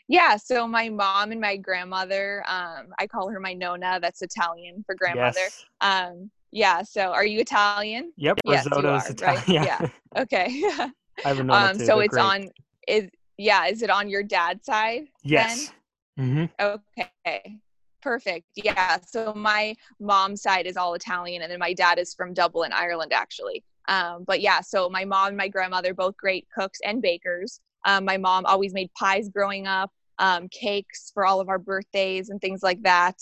Yeah, 0.07 0.35
so 0.35 0.67
my 0.67 0.89
mom 0.89 1.31
and 1.31 1.41
my 1.41 1.57
grandmother, 1.57 2.43
um, 2.47 2.87
I 2.99 3.07
call 3.07 3.29
her 3.29 3.39
my 3.39 3.53
Nona, 3.53 3.99
that's 3.99 4.21
Italian 4.21 4.83
for 4.85 4.93
grandmother. 4.93 5.39
Yes. 5.39 5.65
Um, 5.81 6.29
yeah, 6.55 6.83
so 6.83 7.11
are 7.11 7.25
you 7.25 7.41
Italian? 7.41 8.13
Yep. 8.15 8.39
Yes, 8.45 8.63
you 8.63 8.71
Risotto's 8.71 9.09
are, 9.09 9.11
Italian. 9.11 9.43
right? 9.43 9.47
Yeah. 9.49 9.89
Yeah. 10.15 10.21
Okay. 10.21 10.63
I 11.25 11.27
have 11.27 11.39
a 11.39 11.43
nonna 11.43 11.65
um, 11.71 11.77
so 11.77 11.85
They're 11.85 12.03
it's 12.03 12.13
great. 12.13 12.23
on 12.23 12.49
is 12.87 13.09
yeah, 13.37 13.65
is 13.67 13.81
it 13.81 13.89
on 13.89 14.09
your 14.09 14.23
dad's 14.23 14.65
side? 14.65 15.03
Yes. 15.23 15.73
hmm 16.17 16.45
Okay. 16.61 17.59
Perfect. 18.01 18.45
Yeah. 18.55 18.99
So 19.05 19.33
my 19.35 19.75
mom's 19.99 20.41
side 20.41 20.65
is 20.65 20.77
all 20.77 20.93
Italian 20.93 21.41
and 21.41 21.51
then 21.51 21.59
my 21.59 21.73
dad 21.73 21.99
is 21.99 22.13
from 22.13 22.33
Dublin, 22.33 22.71
Ireland 22.73 23.11
actually. 23.11 23.65
Um, 23.89 24.23
but 24.25 24.39
yeah, 24.39 24.61
so 24.61 24.89
my 24.89 25.03
mom 25.03 25.29
and 25.29 25.37
my 25.37 25.49
grandmother 25.49 25.93
both 25.93 26.15
great 26.15 26.47
cooks 26.57 26.79
and 26.85 27.01
bakers. 27.01 27.59
Um, 27.85 28.05
my 28.05 28.15
mom 28.15 28.45
always 28.45 28.73
made 28.73 28.89
pies 28.93 29.27
growing 29.27 29.67
up, 29.67 29.91
um, 30.19 30.47
cakes 30.49 31.11
for 31.13 31.25
all 31.25 31.41
of 31.41 31.49
our 31.49 31.59
birthdays 31.59 32.29
and 32.29 32.39
things 32.39 32.63
like 32.63 32.81
that. 32.83 33.17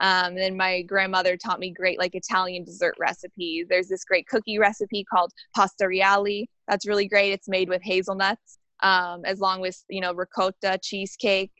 Um, 0.00 0.28
and 0.28 0.38
then 0.38 0.56
my 0.56 0.82
grandmother 0.82 1.36
taught 1.36 1.58
me 1.58 1.70
great 1.70 1.98
like 1.98 2.14
Italian 2.14 2.64
dessert 2.64 2.94
recipes. 2.98 3.66
There's 3.68 3.88
this 3.88 4.04
great 4.04 4.26
cookie 4.26 4.58
recipe 4.58 5.04
called 5.04 5.32
pasta 5.54 5.86
reale. 5.88 6.44
That's 6.68 6.86
really 6.86 7.08
great. 7.08 7.32
It's 7.32 7.48
made 7.48 7.68
with 7.68 7.82
hazelnuts, 7.82 8.58
um, 8.82 9.24
as 9.24 9.40
long 9.40 9.60
with 9.60 9.82
you 9.88 10.00
know 10.00 10.12
ricotta 10.12 10.78
cheesecake. 10.82 11.52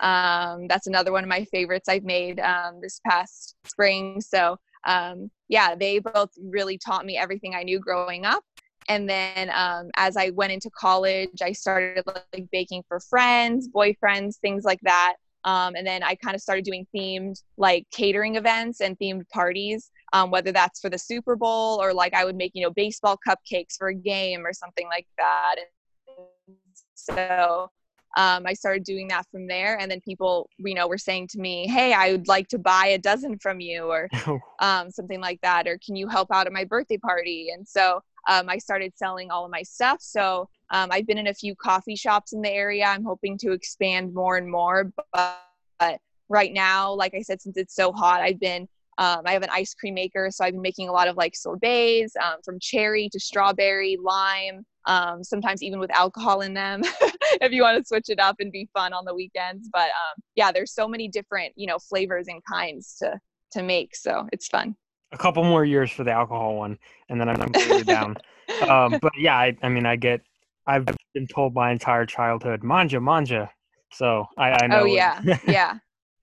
Um, 0.00 0.66
that's 0.68 0.86
another 0.86 1.12
one 1.12 1.22
of 1.22 1.28
my 1.28 1.44
favorites 1.44 1.88
I've 1.88 2.04
made 2.04 2.40
um, 2.40 2.80
this 2.82 3.00
past 3.06 3.56
spring. 3.64 4.20
So 4.20 4.56
um, 4.86 5.30
yeah, 5.48 5.74
they 5.74 5.98
both 5.98 6.30
really 6.42 6.78
taught 6.78 7.06
me 7.06 7.16
everything 7.16 7.54
I 7.54 7.62
knew 7.62 7.78
growing 7.78 8.24
up. 8.24 8.42
And 8.88 9.08
then 9.08 9.50
um, 9.50 9.90
as 9.96 10.16
I 10.16 10.30
went 10.30 10.52
into 10.52 10.70
college, 10.70 11.40
I 11.42 11.52
started 11.52 12.04
like 12.06 12.48
baking 12.52 12.82
for 12.86 13.00
friends, 13.00 13.68
boyfriends, 13.68 14.36
things 14.36 14.64
like 14.64 14.80
that. 14.82 15.14
Um, 15.44 15.74
and 15.76 15.86
then 15.86 16.02
I 16.02 16.14
kind 16.14 16.34
of 16.34 16.40
started 16.40 16.64
doing 16.64 16.86
themed 16.94 17.42
like 17.58 17.86
catering 17.90 18.36
events 18.36 18.80
and 18.80 18.98
themed 18.98 19.28
parties, 19.28 19.90
um, 20.12 20.30
whether 20.30 20.52
that's 20.52 20.80
for 20.80 20.88
the 20.88 20.98
Super 20.98 21.36
Bowl 21.36 21.80
or 21.82 21.92
like 21.92 22.14
I 22.14 22.24
would 22.24 22.36
make, 22.36 22.52
you 22.54 22.62
know, 22.62 22.70
baseball 22.70 23.18
cupcakes 23.26 23.76
for 23.78 23.88
a 23.88 23.94
game 23.94 24.46
or 24.46 24.52
something 24.52 24.86
like 24.88 25.06
that. 25.18 25.56
And 25.58 26.56
so 26.94 27.70
um, 28.16 28.46
I 28.46 28.52
started 28.52 28.84
doing 28.84 29.08
that 29.08 29.26
from 29.30 29.46
there. 29.46 29.78
And 29.78 29.90
then 29.90 30.00
people, 30.00 30.48
you 30.58 30.74
know, 30.74 30.88
were 30.88 30.98
saying 30.98 31.28
to 31.32 31.38
me, 31.38 31.66
Hey, 31.66 31.92
I 31.92 32.12
would 32.12 32.28
like 32.28 32.48
to 32.48 32.58
buy 32.58 32.86
a 32.86 32.98
dozen 32.98 33.38
from 33.38 33.60
you 33.60 33.84
or 33.84 34.08
um, 34.60 34.90
something 34.90 35.20
like 35.20 35.40
that, 35.42 35.66
or 35.66 35.78
can 35.84 35.96
you 35.96 36.08
help 36.08 36.28
out 36.32 36.46
at 36.46 36.52
my 36.52 36.64
birthday 36.64 36.98
party? 36.98 37.48
And 37.52 37.66
so 37.66 38.00
um, 38.28 38.48
I 38.48 38.58
started 38.58 38.92
selling 38.96 39.30
all 39.30 39.44
of 39.44 39.50
my 39.50 39.62
stuff. 39.62 39.98
So 40.00 40.48
um, 40.74 40.88
I've 40.90 41.06
been 41.06 41.18
in 41.18 41.28
a 41.28 41.34
few 41.34 41.54
coffee 41.54 41.94
shops 41.94 42.32
in 42.32 42.42
the 42.42 42.50
area. 42.50 42.84
I'm 42.84 43.04
hoping 43.04 43.38
to 43.38 43.52
expand 43.52 44.12
more 44.12 44.36
and 44.36 44.50
more. 44.50 44.92
But, 45.12 45.40
but 45.78 45.98
right 46.28 46.52
now, 46.52 46.92
like 46.92 47.14
I 47.14 47.22
said, 47.22 47.40
since 47.40 47.56
it's 47.56 47.76
so 47.76 47.92
hot, 47.92 48.20
I've 48.22 48.40
been 48.40 48.66
um, 48.98 49.22
I 49.24 49.32
have 49.32 49.42
an 49.42 49.50
ice 49.52 49.74
cream 49.74 49.94
maker, 49.94 50.28
so 50.30 50.44
I've 50.44 50.52
been 50.52 50.62
making 50.62 50.88
a 50.88 50.92
lot 50.92 51.08
of 51.08 51.16
like 51.16 51.34
sorbets 51.34 52.14
um, 52.16 52.36
from 52.44 52.58
cherry 52.60 53.08
to 53.12 53.20
strawberry, 53.20 53.96
lime, 54.00 54.64
um, 54.86 55.24
sometimes 55.24 55.62
even 55.62 55.78
with 55.78 55.90
alcohol 55.92 56.42
in 56.42 56.54
them 56.54 56.82
if 57.40 57.52
you 57.52 57.62
want 57.62 57.78
to 57.78 57.84
switch 57.84 58.08
it 58.08 58.20
up 58.20 58.36
and 58.38 58.52
be 58.52 58.68
fun 58.72 58.92
on 58.92 59.04
the 59.04 59.14
weekends. 59.14 59.68
But 59.72 59.86
um, 59.86 60.22
yeah, 60.34 60.52
there's 60.52 60.72
so 60.72 60.88
many 60.88 61.08
different 61.08 61.52
you 61.56 61.66
know 61.68 61.78
flavors 61.78 62.26
and 62.26 62.42
kinds 62.44 62.96
to 63.00 63.18
to 63.52 63.62
make, 63.62 63.94
so 63.94 64.28
it's 64.32 64.48
fun. 64.48 64.74
A 65.12 65.18
couple 65.18 65.44
more 65.44 65.64
years 65.64 65.92
for 65.92 66.02
the 66.02 66.10
alcohol 66.10 66.56
one, 66.56 66.78
and 67.08 67.20
then 67.20 67.28
I'm, 67.28 67.40
I'm 67.54 67.82
down. 67.84 68.16
Um, 68.68 68.98
but 69.00 69.12
yeah, 69.16 69.38
I, 69.38 69.56
I 69.62 69.70
mean, 69.70 69.86
I 69.86 69.96
get. 69.96 70.20
I've 70.66 70.86
been 71.14 71.26
told 71.26 71.54
my 71.54 71.70
entire 71.70 72.06
childhood, 72.06 72.62
manja, 72.62 73.00
manja. 73.00 73.50
So 73.92 74.26
I, 74.36 74.50
I 74.62 74.66
know. 74.66 74.80
Oh 74.80 74.84
yeah, 74.84 75.20
yeah. 75.46 75.78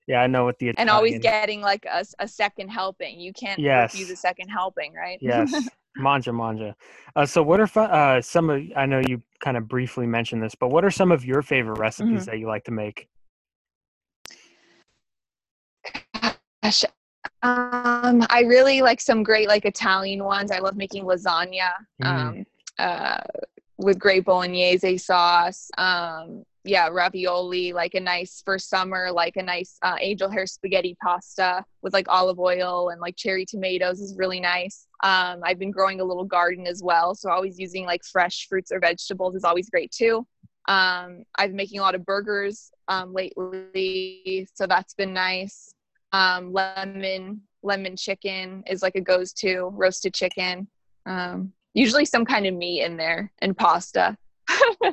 Yeah, 0.08 0.22
I 0.22 0.28
know 0.28 0.44
what 0.44 0.58
the 0.60 0.70
Italian. 0.70 0.90
and 0.90 0.90
always 0.90 1.20
getting 1.20 1.62
like 1.62 1.86
a, 1.86 2.04
a 2.20 2.28
second 2.28 2.70
helping. 2.70 3.20
You 3.20 3.32
can't 3.34 3.60
yes. 3.60 3.94
refuse 3.94 4.10
a 4.10 4.16
second 4.16 4.50
helping, 4.50 4.94
right? 4.94 5.18
yes, 5.22 5.54
manja 5.96 6.34
manja. 6.34 6.76
Uh, 7.16 7.26
so, 7.26 7.42
what 7.44 7.60
are 7.60 7.80
uh, 7.80 8.22
some 8.22 8.50
of? 8.50 8.62
I 8.76 8.86
know 8.86 9.02
you 9.08 9.22
kind 9.40 9.58
of 9.58 9.68
briefly 9.68 10.08
mentioned 10.08 10.44
this, 10.44 10.56
but 10.56 10.70
what 10.70 10.84
are 10.84 10.92
some 10.92 11.12
of 11.12 11.24
your 11.24 11.42
favorite 11.42 11.80
recipes 11.80 12.22
mm-hmm. 12.22 12.26
that 12.26 12.40
you 12.40 12.48
like 12.48 12.66
to 12.66 12.72
make? 12.72 13.08
Gosh, 16.64 16.84
um, 17.44 18.26
I 18.30 18.44
really 18.48 18.82
like 18.82 19.02
some 19.02 19.24
great 19.24 19.48
like 19.48 19.66
Italian 19.66 20.24
ones. 20.24 20.52
I 20.52 20.60
love 20.60 20.76
making 20.76 21.06
lasagna. 21.06 21.72
Mm. 22.04 22.06
Um, 22.06 22.46
uh, 22.80 23.22
with 23.82 24.00
great 24.00 24.26
bolognese 24.26 24.98
sauce. 24.98 25.70
Um, 25.78 26.44
yeah, 26.64 26.90
ravioli, 26.92 27.74
like 27.74 27.96
a 27.96 28.00
nice 28.00 28.42
for 28.46 28.60
summer, 28.60 29.12
like 29.12 29.36
a 29.36 29.42
nice 29.42 29.78
uh, 29.82 29.96
angel 30.00 30.30
hair 30.30 30.46
spaghetti 30.46 30.96
pasta 31.02 31.66
with 31.82 31.92
like 31.92 32.08
olive 32.08 32.40
oil 32.40 32.90
and 32.90 33.02
like 33.02 33.16
cherry 33.16 33.46
tomatoes 33.46 34.00
is 34.00 34.16
really 34.16 34.40
nice. 34.40 34.88
Um, 35.04 35.42
I've 35.44 35.58
been 35.58 35.72
growing 35.72 36.02
a 36.02 36.04
little 36.04 36.24
garden 36.24 36.68
as 36.68 36.84
well, 36.84 37.16
so 37.16 37.32
always 37.32 37.60
using 37.60 37.86
like 37.86 38.04
fresh 38.04 38.48
fruits 38.48 38.72
or 38.72 38.80
vegetables 38.80 39.36
is 39.36 39.44
always 39.44 39.70
great 39.70 39.92
too. 39.92 40.28
Um, 40.68 41.24
I've 41.38 41.50
been 41.50 41.56
making 41.56 41.80
a 41.80 41.82
lot 41.82 41.96
of 41.96 42.06
burgers 42.06 42.72
um, 42.88 43.12
lately, 43.14 44.48
so 44.54 44.68
that's 44.68 44.94
been 44.94 45.14
nice. 45.14 45.74
Um, 46.14 46.54
lemon 46.54 47.42
lemon 47.64 47.96
chicken 47.96 48.64
is 48.68 48.82
like 48.82 48.96
a 48.96 49.02
goes 49.02 49.34
to 49.34 49.70
roasted 49.74 50.14
chicken. 50.14 50.68
Um, 51.06 51.54
usually 51.74 52.06
some 52.06 52.26
kind 52.26 52.46
of 52.46 52.54
meat 52.54 52.84
in 52.84 52.98
there 52.98 53.32
and 53.40 53.56
pasta. 53.56 54.18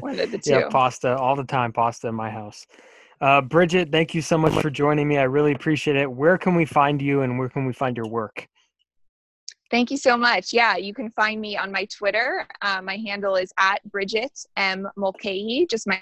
One 0.00 0.18
of 0.18 0.30
the 0.30 0.40
two. 0.42 0.50
yeah, 0.50 0.68
pasta 0.70 1.16
all 1.16 1.36
the 1.36 1.44
time. 1.44 1.72
Pasta 1.72 2.08
in 2.08 2.14
my 2.14 2.30
house. 2.30 2.66
Uh, 3.20 3.40
Bridget, 3.40 3.90
thank 3.90 4.14
you 4.14 4.22
so 4.22 4.38
much 4.38 4.54
for 4.60 4.70
joining 4.70 5.08
me. 5.08 5.18
I 5.18 5.24
really 5.24 5.52
appreciate 5.52 5.96
it. 5.96 6.08
Where 6.10 6.38
can 6.38 6.54
we 6.54 6.64
find 6.64 7.02
you 7.02 7.22
and 7.22 7.38
where 7.38 7.48
can 7.48 7.66
we 7.66 7.72
find 7.72 7.96
your 7.96 8.08
work? 8.08 8.46
Thank 9.70 9.90
you 9.90 9.96
so 9.96 10.16
much. 10.16 10.52
Yeah, 10.52 10.76
you 10.76 10.94
can 10.94 11.10
find 11.10 11.40
me 11.40 11.56
on 11.56 11.72
my 11.72 11.84
Twitter. 11.86 12.46
Uh, 12.62 12.80
my 12.80 12.96
handle 12.96 13.34
is 13.36 13.52
at 13.58 13.82
Bridget 13.90 14.38
M. 14.56 14.88
Mulcahy, 14.96 15.66
just 15.68 15.86
my 15.86 16.00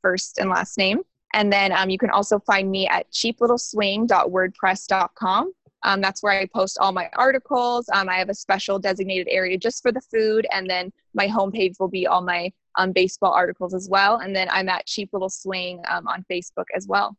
first 0.00 0.38
and 0.38 0.48
last 0.48 0.78
name. 0.78 1.00
And 1.34 1.52
then 1.52 1.72
um, 1.72 1.90
you 1.90 1.98
can 1.98 2.10
also 2.10 2.38
find 2.38 2.70
me 2.70 2.86
at 2.88 3.10
cheaplittleswing.wordpress.com. 3.12 5.52
Um, 5.84 6.00
that's 6.00 6.22
where 6.22 6.32
I 6.32 6.46
post 6.46 6.78
all 6.80 6.92
my 6.92 7.08
articles. 7.14 7.88
Um, 7.92 8.08
I 8.08 8.16
have 8.16 8.28
a 8.28 8.34
special 8.34 8.78
designated 8.78 9.28
area 9.30 9.58
just 9.58 9.82
for 9.82 9.92
the 9.92 10.00
food, 10.00 10.46
and 10.52 10.68
then 10.68 10.92
my 11.14 11.26
homepage 11.26 11.78
will 11.80 11.88
be 11.88 12.06
all 12.06 12.22
my 12.22 12.52
um, 12.76 12.92
baseball 12.92 13.32
articles 13.32 13.74
as 13.74 13.88
well. 13.88 14.18
And 14.18 14.34
then 14.34 14.48
I'm 14.50 14.68
at 14.68 14.86
Cheap 14.86 15.10
Little 15.12 15.30
Swing 15.30 15.82
um, 15.88 16.06
on 16.06 16.24
Facebook 16.30 16.66
as 16.74 16.86
well. 16.86 17.16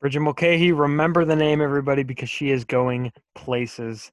Bridget 0.00 0.20
Mulcahy, 0.20 0.72
remember 0.72 1.24
the 1.24 1.34
name, 1.34 1.60
everybody, 1.60 2.04
because 2.04 2.30
she 2.30 2.50
is 2.50 2.64
going 2.64 3.10
places. 3.34 4.12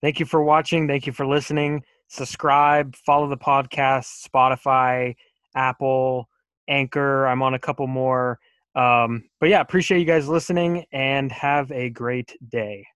Thank 0.00 0.20
you 0.20 0.26
for 0.26 0.42
watching. 0.42 0.88
Thank 0.88 1.06
you 1.06 1.12
for 1.12 1.26
listening. 1.26 1.82
Subscribe, 2.08 2.96
follow 2.96 3.28
the 3.28 3.36
podcast, 3.36 4.26
Spotify, 4.26 5.16
Apple, 5.54 6.28
Anchor. 6.66 7.26
I'm 7.26 7.42
on 7.42 7.52
a 7.52 7.58
couple 7.58 7.86
more. 7.86 8.38
Um, 8.74 9.24
but 9.40 9.48
yeah, 9.48 9.60
appreciate 9.60 9.98
you 9.98 10.04
guys 10.04 10.28
listening 10.28 10.84
and 10.92 11.32
have 11.32 11.70
a 11.72 11.90
great 11.90 12.36
day. 12.48 12.86